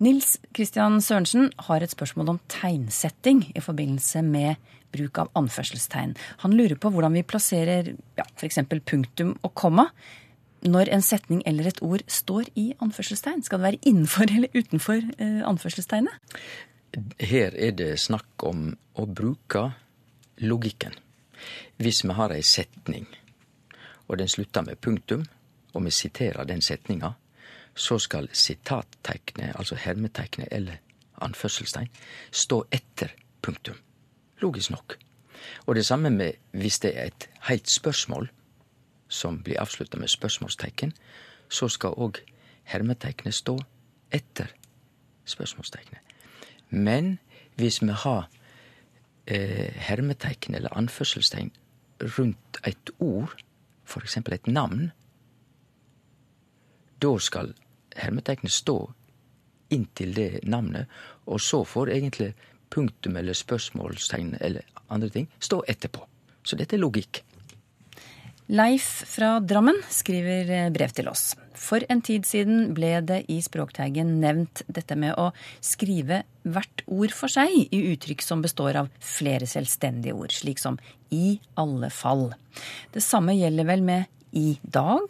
Nils 0.00 0.38
Kristian 0.52 0.98
Sørensen 1.00 1.52
har 1.68 1.80
et 1.82 1.90
spørsmål 1.94 2.28
om 2.34 2.40
tegnsetting 2.50 3.44
i 3.54 3.60
forbindelse 3.62 4.22
med 4.26 4.56
bruk 4.94 5.18
av 5.18 5.30
anførselstegn. 5.38 6.14
Han 6.42 6.52
lurer 6.54 6.76
på 6.78 6.90
hvordan 6.90 7.14
vi 7.14 7.22
plasserer 7.22 7.94
ja, 8.18 8.24
f.eks. 8.36 8.58
punktum 8.86 9.36
og 9.42 9.54
komma 9.54 9.88
når 10.64 10.90
en 10.96 11.02
setning 11.04 11.42
eller 11.46 11.68
et 11.68 11.80
ord 11.84 12.04
står 12.08 12.48
i 12.56 12.72
anførselstegn. 12.82 13.42
Skal 13.44 13.60
det 13.60 13.66
være 13.68 13.82
innenfor 13.90 14.30
eller 14.30 14.48
utenfor 14.54 15.00
eh, 15.18 15.42
anførselstegnet? 15.46 16.32
Her 17.20 17.54
er 17.56 17.74
det 17.76 17.98
snakk 18.00 18.44
om 18.46 18.70
å 18.94 19.06
bruke 19.06 19.66
logikken. 20.42 20.94
Hvis 21.76 22.04
vi 22.04 22.14
har 22.14 22.32
ei 22.32 22.42
setning, 22.46 23.06
og 24.08 24.18
den 24.18 24.30
slutter 24.30 24.64
med 24.64 24.80
punktum, 24.80 25.24
og 25.74 25.84
vi 25.84 25.90
siterer 25.90 26.46
den 26.46 26.62
setninga, 26.62 27.14
så 27.74 27.98
skal 27.98 28.28
sitatteiknet, 28.30 29.56
altså 29.58 29.74
hermeteiknet 29.74 30.48
eller 30.54 30.78
anførselstegn, 31.24 31.90
stå 32.30 32.62
etter 32.70 33.14
punktum. 33.42 33.76
Logisk 34.40 34.70
nok. 34.70 34.96
Og 35.66 35.74
det 35.74 35.84
samme 35.86 36.10
med 36.10 36.38
hvis 36.52 36.78
det 36.84 36.94
er 36.94 37.10
et 37.10 37.28
heilt 37.48 37.70
spørsmål 37.70 38.30
som 39.14 39.38
blir 39.42 39.60
avslutta 39.62 39.98
med 40.00 40.10
spørsmålstegn, 40.10 40.92
så 41.48 41.68
skal 41.70 41.94
òg 42.00 42.20
hermetegnet 42.70 43.36
stå 43.36 43.58
etter 44.14 44.50
spørsmålstegnet. 45.28 46.00
Men 46.70 47.18
hvis 47.56 47.82
vi 47.82 47.94
har 47.94 48.26
eh, 49.26 49.70
hermetegn 49.88 50.54
eller 50.54 50.74
anførselstegn 50.76 51.52
rundt 52.18 52.60
et 52.66 52.90
ord, 52.98 53.36
f.eks. 53.86 54.16
et 54.16 54.46
navn, 54.46 54.90
da 57.02 57.18
skal 57.18 57.54
hermetegnet 57.96 58.52
stå 58.52 58.78
inntil 59.70 60.16
det 60.16 60.30
navnet, 60.42 60.86
og 61.26 61.40
så 61.40 61.64
får 61.64 61.92
egentlig 61.94 62.32
punktum 62.70 63.16
eller 63.16 63.32
spørsmålstegn 63.32 64.36
eller 64.40 64.62
andre 64.90 65.08
ting 65.08 65.30
stå 65.38 65.62
etterpå. 65.68 66.02
Så 66.44 66.56
dette 66.56 66.76
er 66.76 66.82
logikk. 66.82 67.22
Leif 68.52 68.84
fra 69.08 69.38
Drammen 69.40 69.78
skriver 69.88 70.50
eh, 70.52 70.70
brev 70.72 70.92
til 70.92 71.08
oss. 71.08 71.32
For 71.56 71.80
en 71.88 72.02
tid 72.04 72.26
siden 72.28 72.74
ble 72.76 72.98
det 73.06 73.22
i 73.32 73.38
Språkteigen 73.40 74.18
nevnt 74.20 74.60
dette 74.68 74.98
med 75.00 75.16
å 75.16 75.30
skrive 75.64 76.20
hvert 76.44 76.84
ord 76.84 77.14
for 77.16 77.32
seg 77.32 77.54
i 77.72 77.80
uttrykk 77.94 78.20
som 78.20 78.44
består 78.44 78.76
av 78.82 78.90
flere 79.00 79.48
selvstendige 79.48 80.12
ord, 80.12 80.34
slik 80.36 80.60
som 80.60 80.76
i 81.08 81.38
alle 81.56 81.88
fall. 81.88 82.34
Det 82.92 83.00
samme 83.04 83.32
gjelder 83.38 83.70
vel 83.70 83.86
med 83.86 84.10
i 84.36 84.58
dag? 84.60 85.08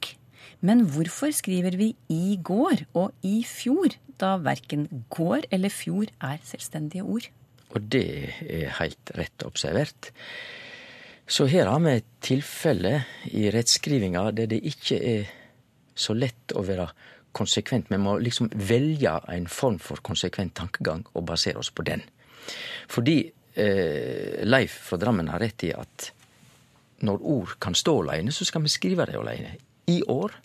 Men 0.64 0.86
hvorfor 0.94 1.34
skriver 1.34 1.74
vi 1.80 1.90
i 2.12 2.36
går 2.38 2.86
og 2.94 3.26
i 3.26 3.40
fjor, 3.48 3.96
da 4.22 4.36
verken 4.38 4.86
går 5.10 5.48
eller 5.50 5.74
fjor 5.74 6.06
er 6.22 6.38
selvstendige 6.46 7.02
ord? 7.02 7.26
Og 7.74 7.82
det 7.90 8.06
er 8.46 8.76
helt 8.78 9.10
rett 9.18 9.42
observert. 9.42 10.14
Så 11.26 11.46
her 11.48 11.70
har 11.70 11.80
vi 11.80 11.94
et 11.96 12.08
tilfelle 12.24 12.98
i 13.32 13.48
rettskrivinga 13.52 14.26
der 14.36 14.50
det 14.50 14.60
ikke 14.68 14.98
er 15.00 15.30
så 15.96 16.12
lett 16.16 16.52
å 16.52 16.64
være 16.66 16.88
konsekvent. 17.34 17.88
Vi 17.90 17.98
må 17.98 18.18
liksom 18.20 18.50
velge 18.52 19.14
en 19.32 19.46
form 19.48 19.78
for 19.82 20.04
konsekvent 20.04 20.54
tankegang 20.58 21.04
og 21.14 21.24
basere 21.26 21.62
oss 21.62 21.72
på 21.72 21.86
den. 21.86 22.04
Fordi 22.92 23.16
eh, 23.24 24.44
Leif 24.44 24.76
fra 24.90 25.00
Drammen 25.00 25.32
har 25.32 25.40
rett 25.40 25.64
i 25.64 25.72
at 25.72 26.10
når 27.04 27.24
ord 27.24 27.56
kan 27.60 27.74
stå 27.76 27.96
aleine, 28.02 28.32
så 28.32 28.44
skal 28.44 28.62
vi 28.64 28.72
skrive 28.72 29.06
det 29.08 29.16
aleine. 29.18 29.56
I 29.88 30.02
år, 30.08 30.36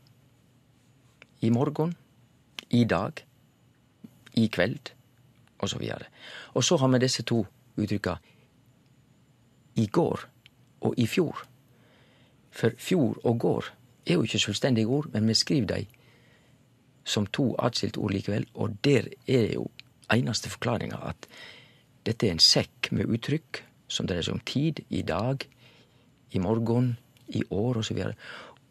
i 1.44 1.52
morgen, 1.56 1.94
i 2.70 2.84
dag, 2.84 3.20
i 4.40 4.48
kveld, 4.48 4.92
osv. 5.60 5.84
Og, 5.84 6.02
så 6.02 6.56
og 6.56 6.64
så 6.64 6.80
har 6.80 6.92
vi 6.96 7.04
disse 7.04 7.24
to 7.28 7.44
uttrykka 7.80 8.18
i 9.80 9.88
går 9.88 10.28
og 10.82 10.98
i 10.98 11.08
fjor. 11.08 11.44
For 12.52 12.76
fjor 12.78 13.20
og 13.24 13.40
går 13.40 13.72
er 14.06 14.14
jo 14.18 14.26
ikke 14.26 14.42
selvstendige 14.42 14.88
ord, 14.88 15.10
men 15.14 15.28
vi 15.28 15.38
skriver 15.38 15.68
dem 15.68 15.86
som 17.10 17.26
to 17.26 17.56
atskilte 17.60 18.00
ord 18.00 18.14
likevel, 18.14 18.46
og 18.54 18.78
der 18.86 19.08
er 19.28 19.54
jo 19.54 19.70
eneste 20.14 20.50
forklaringa 20.50 21.00
at 21.10 21.28
dette 22.06 22.28
er 22.28 22.36
en 22.36 22.44
sekk 22.44 22.92
med 22.96 23.10
uttrykk 23.10 23.64
som 23.90 24.08
dreier 24.08 24.26
seg 24.26 24.38
om 24.38 24.44
tid, 24.46 24.84
i 24.90 25.02
dag, 25.02 25.46
i 26.32 26.42
morgen, 26.42 26.96
i 27.28 27.44
år 27.50 27.82
osv. 27.82 28.00
Og, 28.06 28.14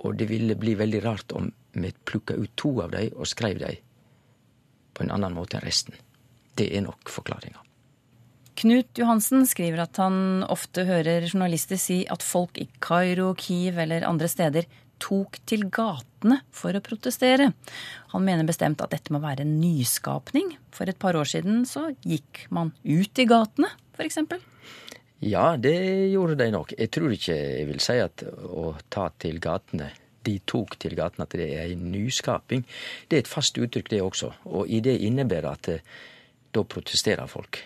og 0.06 0.18
det 0.18 0.28
ville 0.30 0.58
bli 0.58 0.76
veldig 0.78 1.02
rart 1.04 1.34
om 1.34 1.50
vi 1.78 1.92
plukka 1.92 2.38
ut 2.38 2.54
to 2.56 2.72
av 2.82 2.94
dem 2.94 3.14
og 3.14 3.30
skreiv 3.30 3.62
dem 3.62 3.82
på 4.94 5.04
en 5.04 5.14
annen 5.14 5.34
måte 5.34 5.58
enn 5.58 5.66
resten. 5.66 5.94
Det 6.58 6.70
er 6.74 6.86
nok 6.86 7.10
forklaringa. 7.10 7.67
Knut 8.58 8.98
Johansen 8.98 9.44
skriver 9.46 9.84
at 9.84 9.98
han 10.02 10.42
ofte 10.50 10.82
hører 10.88 11.28
journalister 11.28 11.78
si 11.78 12.00
at 12.10 12.24
folk 12.26 12.58
i 12.58 12.66
Kairo, 12.82 13.30
Kiev 13.38 13.78
eller 13.78 14.06
andre 14.08 14.26
steder 14.30 14.66
tok 14.98 15.38
til 15.46 15.68
gatene 15.70 16.40
for 16.50 16.74
å 16.74 16.82
protestere. 16.82 17.52
Han 18.10 18.26
mener 18.26 18.48
bestemt 18.48 18.82
at 18.82 18.90
dette 18.96 19.14
må 19.14 19.20
være 19.22 19.46
en 19.46 19.54
nyskapning. 19.60 20.56
For 20.74 20.90
et 20.90 20.98
par 20.98 21.14
år 21.14 21.30
siden 21.30 21.62
så 21.70 21.86
gikk 22.02 22.48
man 22.50 22.74
ut 22.82 23.22
i 23.22 23.28
gatene, 23.30 23.70
f.eks. 23.94 24.18
Ja, 25.22 25.52
det 25.54 25.78
gjorde 26.10 26.40
de 26.42 26.50
nok. 26.54 26.74
Jeg 26.74 26.90
tror 26.94 27.14
ikke 27.14 27.38
jeg 27.38 27.70
vil 27.70 27.80
si 27.82 27.98
at 28.02 28.26
å 28.26 28.72
ta 28.90 29.08
til 29.22 29.38
gatene 29.42 29.92
de 30.26 30.36
tok 30.42 30.76
til 30.82 30.98
gatene, 30.98 31.30
at 31.30 31.38
det 31.38 31.48
er 31.62 31.72
en 31.72 31.88
nyskaping. 31.94 32.66
Det 33.06 33.16
er 33.16 33.22
et 33.22 33.30
fast 33.30 33.58
uttrykk, 33.58 33.94
det 33.94 34.02
også. 34.04 34.34
Og 34.50 34.66
i 34.66 34.82
det 34.84 34.98
innebærer 35.06 35.50
at 35.54 35.70
eh, 35.72 35.98
da 36.52 36.66
protesterer 36.66 37.30
folk. 37.30 37.62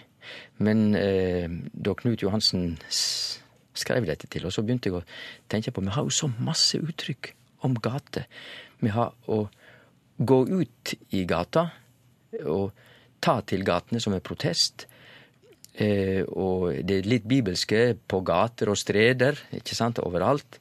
Men 0.62 0.94
eh, 0.98 1.48
da 1.72 1.94
Knut 1.98 2.24
Johansen 2.24 2.76
skrev 2.88 4.06
dette 4.08 4.28
til, 4.30 4.46
og 4.46 4.52
så 4.54 4.64
begynte 4.64 4.90
jeg 4.90 5.00
å 5.00 5.06
tenke 5.50 5.72
på 5.72 5.84
Vi 5.84 5.94
har 5.94 6.04
jo 6.04 6.14
så 6.14 6.28
masse 6.38 6.78
uttrykk 6.78 7.32
om 7.66 7.76
gater. 7.80 8.26
Vi 8.82 8.92
har 8.92 9.14
å 9.30 9.44
gå 10.18 10.38
ut 10.50 10.94
i 11.16 11.24
gata 11.28 11.68
og 12.42 12.72
ta 13.22 13.38
til 13.46 13.64
gatene 13.66 14.00
som 14.02 14.14
en 14.16 14.24
protest. 14.24 14.86
Eh, 15.72 16.20
og 16.28 16.82
det 16.84 16.98
er 16.98 17.08
litt 17.08 17.28
bibelske 17.28 17.94
på 17.96 18.20
gater 18.26 18.72
og 18.72 18.78
streder, 18.80 19.38
ikke 19.56 19.76
sant, 19.78 20.02
overalt. 20.04 20.58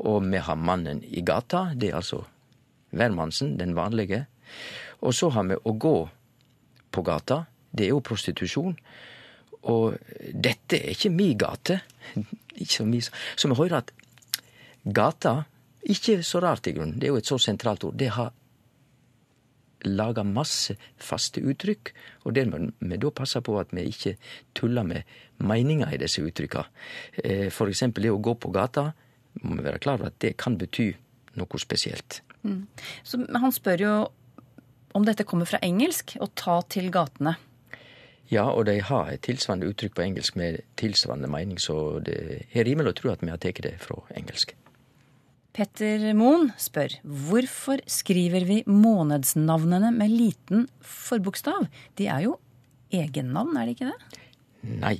Og 0.00 0.20
vi 0.26 0.42
har 0.42 0.58
mannen 0.58 1.02
i 1.06 1.24
gata, 1.26 1.70
det 1.74 1.90
er 1.90 2.00
altså 2.00 2.22
hvermannsen, 2.90 3.56
den 3.60 3.76
vanlige. 3.78 4.26
Og 5.00 5.14
så 5.16 5.30
har 5.32 5.46
vi 5.48 5.56
å 5.56 5.72
gå 5.72 5.96
på 6.90 7.04
gata, 7.06 7.44
det 7.70 7.86
er 7.86 7.94
jo 7.94 8.02
prostitusjon. 8.04 8.76
Og 9.70 9.96
dette 10.32 10.78
er 10.78 10.94
ikke 10.94 11.12
mi 11.12 11.32
gate. 11.38 11.80
Ikke 12.60 12.84
mi, 12.84 12.98
så 13.00 13.48
vi 13.48 13.56
hører 13.56 13.78
at 13.78 13.90
gata, 14.84 15.46
ikke 15.80 16.18
så 16.26 16.42
rart 16.44 16.66
i 16.68 16.74
grunnen, 16.76 16.98
det 17.00 17.08
er 17.08 17.14
jo 17.14 17.20
et 17.22 17.28
så 17.30 17.38
sentralt 17.40 17.86
ord, 17.88 17.96
det 17.96 18.10
har 18.12 18.34
laga 19.88 20.24
masse 20.26 20.74
faste 21.00 21.40
uttrykk, 21.40 21.92
og 22.26 22.34
det 22.36 22.44
må 22.50 22.60
vi 22.78 22.98
da 23.00 23.12
passe 23.16 23.40
på 23.44 23.56
at 23.60 23.72
vi 23.72 23.86
ikke 23.88 24.16
tuller 24.56 24.84
med 24.84 25.14
meninga 25.40 25.88
i 25.94 26.00
disse 26.00 26.20
uttrykka. 26.20 26.66
Eh, 27.24 27.48
for 27.54 27.72
eksempel 27.72 28.04
det 28.04 28.12
å 28.12 28.20
gå 28.20 28.34
på 28.36 28.52
gata, 28.52 28.90
må 29.40 29.56
vi 29.56 29.64
være 29.64 29.80
klar 29.80 30.00
over 30.00 30.10
at 30.10 30.20
det 30.20 30.34
kan 30.40 30.58
bety 30.60 30.90
noe 31.40 31.62
spesielt. 31.62 32.20
Mm. 32.42 32.66
Så 33.06 33.22
han 33.24 33.54
spør 33.54 33.84
jo 33.86 33.94
om 34.96 35.06
dette 35.06 35.24
kommer 35.28 35.48
fra 35.48 35.60
engelsk, 35.62 36.16
å 36.20 36.28
ta 36.34 36.60
til 36.68 36.90
gatene. 36.92 37.36
Ja, 38.30 38.46
og 38.54 38.68
de 38.68 38.76
har 38.86 39.10
et 39.10 39.24
tilsvarende 39.26 39.66
uttrykk 39.72 39.96
på 39.96 40.04
engelsk 40.04 40.36
med 40.38 40.60
tilsvarende 40.78 41.30
mening, 41.30 41.58
så 41.58 41.98
det 42.06 42.16
er 42.54 42.66
rimelig 42.68 42.92
å 42.92 42.98
tro 43.00 43.12
at 43.14 43.24
vi 43.24 43.32
har 43.32 43.40
tatt 43.42 43.62
det 43.66 43.74
fra 43.82 43.98
engelsk. 44.14 44.54
Petter 45.50 46.04
Moen 46.14 46.52
spør 46.62 46.94
hvorfor 47.02 47.82
skriver 47.90 48.46
vi 48.46 48.60
månedsnavnene 48.70 49.90
med 49.96 50.14
liten 50.14 50.68
forbokstav? 50.78 51.66
De 51.98 52.06
er 52.06 52.28
jo 52.28 52.36
egennavn, 52.94 53.58
er 53.58 53.66
de 53.66 53.74
ikke 53.74 53.90
det? 53.90 54.20
Nei. 54.78 54.96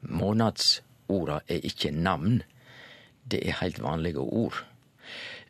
Månadsorda 0.00 1.40
er 1.48 1.64
ikke 1.68 1.94
navn. 1.96 2.42
Det 3.24 3.40
er 3.40 3.58
helt 3.62 3.80
vanlige 3.80 4.20
ord. 4.20 4.60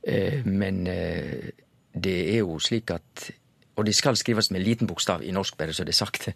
Eh, 0.07 0.46
men 0.46 0.87
eh, 0.90 1.51
det 1.94 2.16
er 2.37 2.42
jo 2.44 2.59
slik 2.62 2.90
at 2.94 3.31
og 3.81 3.87
de 3.88 3.95
skal 3.97 4.19
skrives 4.21 4.51
med 4.53 4.61
liten 4.61 4.88
bokstav 4.88 5.23
i 5.25 5.33
norsk, 5.33 5.57
bare 5.57 5.73
så 5.73 5.85
det 5.88 5.95
er 5.95 6.01
sagt. 6.03 6.29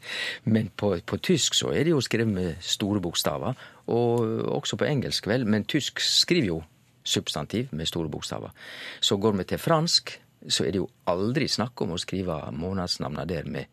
Men 0.45 0.71
på, 0.77 0.95
på, 1.07 1.19
tysk 1.21 1.55
så 1.59 1.75
er 1.77 1.85
de 1.85 1.93
jo 1.93 2.01
skrevet 2.01 2.33
med 2.33 2.55
store 2.65 3.03
bokstaver. 3.05 3.53
Og 3.93 4.25
også 4.57 4.79
på 4.81 4.89
engelsk, 4.89 5.29
vel. 5.29 5.45
Men 5.47 5.67
tysk 5.69 6.01
skriver 6.01 6.49
jo 6.49 6.63
substantiv 7.05 7.69
med 7.73 7.87
store 7.87 8.09
bokstaver. 8.09 8.55
Så 9.01 9.17
går 9.21 9.37
vi 9.37 9.45
til 9.45 9.61
fransk, 9.61 10.15
så 10.49 10.65
er 10.65 10.73
det 10.73 10.81
jo 10.81 10.89
aldri 11.07 11.49
snakk 11.49 11.85
om 11.85 11.93
å 11.93 12.01
skrive 12.01 12.39
månedsnavna 12.53 13.27
der 13.29 13.45
med 13.45 13.69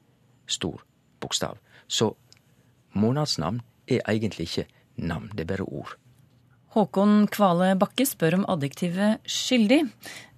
stor 0.47 0.83
bokstav. 1.23 1.57
Så 1.87 2.11
månedsnavn 2.93 3.61
er 3.87 4.03
egentlig 4.03 4.49
ikke 4.49 4.67
navn, 4.97 5.31
det 5.31 5.45
er 5.47 5.53
bare 5.55 5.67
ord. 5.71 5.95
Håkon 6.71 7.25
Kvale 7.27 7.73
Bakke 7.79 8.05
spør 8.07 8.37
om 8.39 8.47
adjektivet 8.53 9.19
skyldig. 9.27 9.81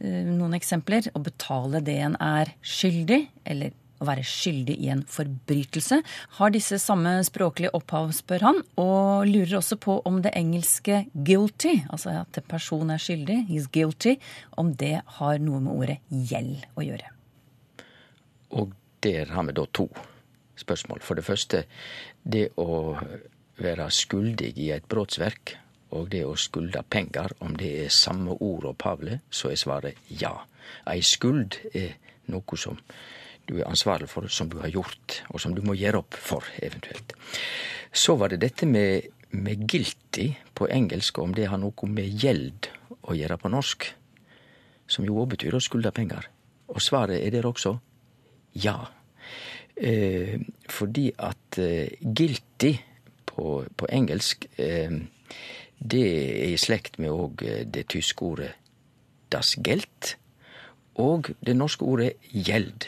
Eh, 0.01 0.25
noen 0.25 0.57
eksempler. 0.57 1.11
Å 1.13 1.21
betale 1.21 1.83
det 1.85 1.99
en 2.01 2.17
er 2.17 2.55
skyldig, 2.65 3.19
eller 3.45 3.75
å 4.01 4.07
være 4.07 4.25
skyldig 4.25 4.75
i 4.81 4.89
en 4.91 5.03
forbrytelse, 5.07 5.99
har 6.39 6.53
disse 6.53 6.79
samme 6.81 7.15
språklige 7.27 7.71
opphav, 7.77 8.11
spør 8.17 8.47
han, 8.47 8.61
og 8.81 9.29
lurer 9.29 9.59
også 9.61 9.77
på 9.79 9.99
om 10.09 10.21
det 10.25 10.33
engelske 10.35 11.05
'guilty', 11.13 11.85
altså 11.93 12.17
at 12.23 12.41
en 12.41 12.49
person 12.49 12.89
er 12.89 12.99
skyldig, 12.99 13.45
is 13.53 13.69
guilty, 13.69 14.17
om 14.57 14.73
det 14.73 15.01
har 15.19 15.37
noe 15.39 15.61
med 15.61 15.73
ordet 15.73 15.99
gjeld 16.09 16.65
å 16.75 16.87
gjøre. 16.89 17.13
Og 18.57 18.73
der 19.05 19.29
har 19.31 19.45
vi 19.45 19.53
da 19.53 19.65
to 19.71 19.87
spørsmål. 20.57 21.01
For 21.01 21.15
det 21.15 21.25
første, 21.25 21.63
det 22.23 22.49
å 22.57 22.97
være 23.61 23.89
skyldig 23.93 24.53
i 24.57 24.71
et 24.73 24.85
brotsverk 24.89 25.57
og 25.93 26.09
det 26.13 26.23
å 26.25 26.35
skulde 26.39 26.81
penger, 26.89 27.35
om 27.45 27.55
det 27.57 27.71
er 27.85 27.93
samme 27.93 28.35
ord 28.41 28.71
Pavle, 28.79 29.19
så 29.29 29.51
er 29.51 29.59
svaret 29.59 30.09
ja. 30.09 30.33
Ei 30.89 31.03
skuld 31.05 31.59
er 31.73 31.95
noe 32.33 32.57
som 32.59 32.79
du 33.47 33.57
er 33.59 33.67
ansvarlig 33.67 34.07
for, 34.09 34.27
som 34.31 34.49
du 34.49 34.59
har 34.63 34.71
gjort, 34.71 35.19
og 35.29 35.41
som 35.41 35.55
du 35.55 35.61
må 35.65 35.75
gjøre 35.75 35.99
opp 36.03 36.15
for, 36.15 36.47
eventuelt. 36.63 37.15
Så 37.91 38.15
var 38.19 38.31
det 38.31 38.41
dette 38.43 38.65
med, 38.65 39.09
med 39.35 39.65
guilty 39.67 40.29
på 40.55 40.69
engelsk, 40.71 41.19
om 41.19 41.35
det 41.35 41.49
har 41.51 41.59
noe 41.59 41.89
med 41.91 42.23
gjeld 42.23 42.69
å 43.03 43.17
gjøre 43.17 43.37
på 43.41 43.51
norsk. 43.51 43.89
Som 44.87 45.07
jo 45.07 45.19
òg 45.21 45.33
betyr 45.35 45.57
å 45.57 45.63
skulde 45.63 45.91
penger. 45.95 46.29
Og 46.71 46.81
svaret 46.81 47.19
er 47.19 47.35
der 47.35 47.47
også 47.47 47.75
ja. 48.63 48.77
Eh, 49.75 50.39
fordi 50.69 51.09
at 51.17 51.59
eh, 51.59 51.99
guilty 51.99 52.75
på, 53.25 53.63
på 53.75 53.89
engelsk 53.89 54.45
eh, 54.61 54.93
det 55.83 56.03
er 56.07 56.53
i 56.53 56.59
slekt 56.59 56.99
med 57.01 57.11
òg 57.11 57.43
det 57.73 57.87
tyske 57.91 58.23
ordet 58.23 58.53
das 59.33 59.55
Geld 59.65 60.13
og 60.95 61.31
det 61.41 61.55
norske 61.57 61.85
ordet 61.85 62.13
gjeld. 62.29 62.85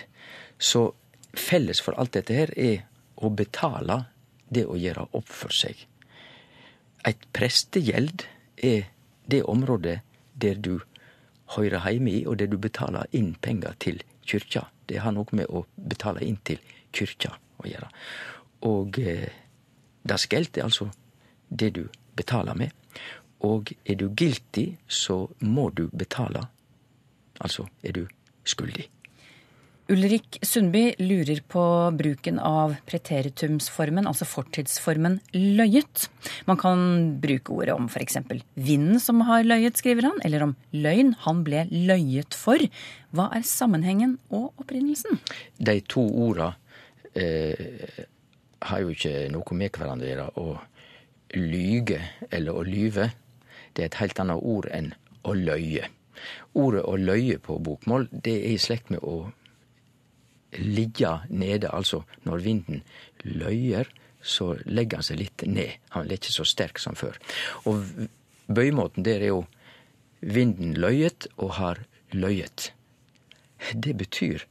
Så 0.57 0.93
felles 1.35 1.81
for 1.81 1.97
alt 1.99 2.13
dette 2.15 2.37
her 2.37 2.53
er 2.55 2.85
å 3.17 3.31
betale 3.33 4.05
det 4.47 4.65
å 4.69 4.77
gjøre 4.79 5.07
opp 5.17 5.31
for 5.31 5.53
seg. 5.53 5.75
Eit 7.05 7.25
prestegjeld 7.35 8.25
er 8.63 8.87
det 9.27 9.43
området 9.43 9.99
der 10.33 10.61
du 10.61 10.79
høyrer 11.55 11.83
heime 11.85 12.13
i, 12.13 12.23
og 12.25 12.39
der 12.39 12.49
du 12.49 12.57
betaler 12.61 13.09
inn 13.11 13.35
penger 13.41 13.75
til 13.81 14.01
kyrkja. 14.25 14.65
Det 14.85 15.01
har 15.01 15.13
noe 15.13 15.29
med 15.37 15.49
å 15.49 15.65
betale 15.75 16.23
inn 16.25 16.39
til 16.45 16.61
kyrkja 16.95 17.33
å 17.61 17.67
gjøre. 17.69 17.89
Og 18.69 18.97
eh, 19.01 19.29
das 20.05 20.25
Geld 20.29 20.57
er 20.57 20.69
altså 20.69 20.89
det 21.49 21.75
du 21.77 21.83
betaler 22.17 22.57
med. 22.57 22.73
Og 23.45 23.71
er 23.85 23.99
du 23.99 24.09
guilty, 24.09 24.71
så 24.87 25.25
må 25.39 25.69
du 25.75 25.87
betale. 25.93 26.47
Altså 27.41 27.67
er 27.83 27.97
du 27.97 28.05
skyldig. 28.47 28.89
Ulrik 29.85 30.39
Sundby 30.41 30.95
lurer 30.97 31.43
på 31.45 31.61
bruken 31.93 32.39
av 32.41 32.71
preteritumsformen, 32.89 34.07
altså 34.09 34.25
fortidsformen 34.25 35.19
løyet. 35.35 36.07
Man 36.49 36.57
kan 36.57 36.79
bruke 37.21 37.53
ordet 37.53 37.75
om 37.75 37.85
f.eks. 37.85 38.17
vinden 38.57 38.97
som 39.03 39.21
har 39.27 39.45
løyet, 39.45 39.77
skriver 39.77 40.09
han, 40.09 40.17
eller 40.25 40.47
om 40.47 40.55
løgn 40.73 41.13
han 41.27 41.43
ble 41.45 41.67
løyet 41.69 42.33
for. 42.33 42.65
Hva 43.13 43.29
er 43.37 43.45
sammenhengen 43.45 44.17
og 44.33 44.55
opprinnelsen? 44.63 45.21
De 45.61 45.77
to 45.85 46.01
orda 46.01 46.55
eh, 47.13 48.01
har 48.65 48.81
jo 48.81 48.95
ikke 48.95 49.27
noe 49.37 49.59
med 49.61 49.77
hverandre 49.77 50.31
å 50.33 50.47
gjøre. 50.55 50.71
Lyge 51.35 52.01
eller 52.31 52.55
å 52.55 52.63
lyve, 52.65 53.09
det 53.75 53.83
er 53.83 53.89
et 53.91 54.01
helt 54.01 54.19
annet 54.23 54.41
ord 54.41 54.67
enn 54.71 54.93
å 55.27 55.35
løye. 55.35 55.89
Ordet 56.55 56.83
å 56.87 56.95
løye 56.95 57.39
på 57.43 57.57
bokmål, 57.59 58.07
det 58.11 58.35
er 58.39 58.53
i 58.53 58.61
slekt 58.61 58.91
med 58.93 59.03
å 59.03 59.31
ligge 60.61 61.11
nede. 61.29 61.71
Altså 61.75 62.03
når 62.23 62.45
vinden 62.45 62.83
løyer, 63.23 63.89
så 64.25 64.53
legger 64.65 65.01
han 65.01 65.07
seg 65.07 65.19
litt 65.21 65.43
ned. 65.47 65.75
Han 65.93 66.07
er 66.07 66.17
ikke 66.17 66.33
så 66.33 66.47
sterk 66.47 66.79
som 66.81 66.95
før. 66.97 67.19
Og 67.69 67.83
bøymåten 68.47 69.05
der 69.05 69.21
er 69.21 69.33
jo 69.33 69.43
vinden 70.21 70.73
løyet 70.79 71.27
og 71.35 71.57
har 71.59 71.83
løyet. 72.15 72.71
Det 73.73 73.93
betyr, 73.97 74.47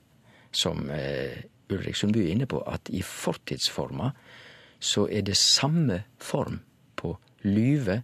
som 0.55 0.89
eh, 0.91 1.43
Ulrik 1.73 1.97
Sundby 1.97 2.27
er 2.27 2.35
inne 2.35 2.47
på, 2.51 2.61
at 2.61 2.91
i 2.93 3.03
fortidsforma 3.03 4.13
så 4.85 5.09
er 5.09 5.25
det 5.27 5.37
samme 5.41 6.03
form 6.21 6.61
lyve 7.45 8.03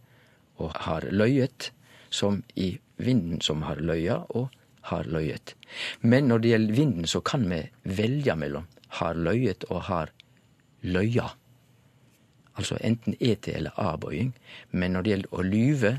og 0.60 0.76
har 0.86 1.08
løyet 1.10 1.70
som 2.10 2.42
i 2.56 2.74
vinden 3.00 3.40
som 3.40 3.62
har 3.64 3.80
løya 3.80 4.20
og 4.36 4.50
har 4.90 5.08
løyet. 5.08 5.54
Men 6.00 6.28
når 6.28 6.38
det 6.38 6.52
gjelder 6.54 6.74
vinden, 6.74 7.06
så 7.06 7.20
kan 7.20 7.46
vi 7.50 7.62
velge 7.84 8.36
mellom 8.36 8.66
har 9.00 9.14
løyet 9.14 9.64
og 9.70 9.82
har 9.88 10.12
løya. 10.82 11.30
Altså 12.56 12.76
enten 12.84 13.16
ET 13.20 13.48
eller 13.48 13.76
A-bøying. 13.78 14.34
Men 14.72 14.96
når 14.96 15.02
det 15.02 15.12
gjelder 15.14 15.34
å 15.34 15.46
lyve, 15.46 15.92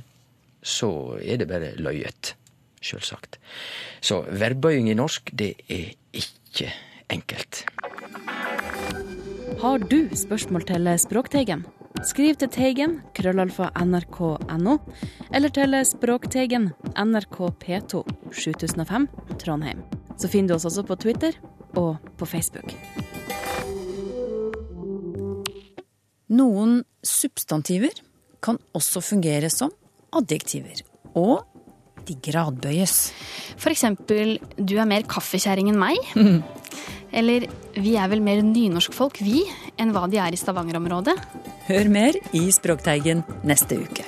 så 0.62 0.92
er 1.22 1.42
det 1.42 1.50
bare 1.50 1.74
løyet. 1.80 2.36
Sjølsagt. 2.82 3.38
Så 4.02 4.24
verbøying 4.26 4.90
i 4.90 4.98
norsk, 4.98 5.30
det 5.38 5.54
er 5.70 5.94
ikke 6.18 6.72
enkelt. 7.14 7.66
Har 9.62 9.86
du 9.86 10.10
spørsmål 10.18 10.66
til 10.66 10.90
Språkteigen? 10.98 11.66
Skriv 12.02 12.34
til 12.42 12.50
Teigen, 12.50 12.96
krøllalfa 13.14 13.68
nrk.no, 13.78 14.78
eller 15.30 15.52
til 15.54 15.76
Språkteigen, 15.86 16.72
NRK 16.98 17.38
P2, 17.62 18.02
7005, 18.34 19.06
Trondheim. 19.42 19.84
Så 20.18 20.30
finner 20.32 20.50
du 20.50 20.56
oss 20.56 20.66
også 20.66 20.84
på 20.88 20.98
Twitter 21.04 21.38
og 21.78 22.02
på 22.18 22.26
Facebook. 22.26 22.74
Noen 26.34 26.80
substantiver 27.06 28.02
kan 28.42 28.58
også 28.74 29.04
fungere 29.06 29.52
som 29.54 29.70
adjektiver. 30.18 30.82
Og 31.14 31.46
de 32.08 32.16
gradbøyes. 32.18 33.12
For 33.62 33.70
eksempel 33.70 34.40
'du 34.58 34.78
er 34.80 34.90
mer 34.90 35.06
kaffekjerring 35.06 35.70
enn 35.70 35.78
meg'. 35.78 36.02
Eller 37.12 37.48
'vi 37.76 37.96
er 37.96 38.08
vel 38.08 38.22
mer 38.22 38.42
nynorskfolk, 38.42 39.20
vi, 39.20 39.44
enn 39.78 39.92
hva 39.92 40.08
de 40.10 40.18
er 40.18 40.32
i 40.32 40.40
Stavanger-området'. 40.40 41.18
Hør 41.68 41.90
mer 41.90 42.14
i 42.34 42.52
Språkteigen 42.52 43.24
neste 43.44 43.78
uke. 43.78 44.06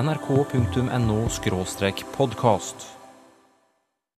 nrk.no 0.00 1.28
podkast. 2.16 2.99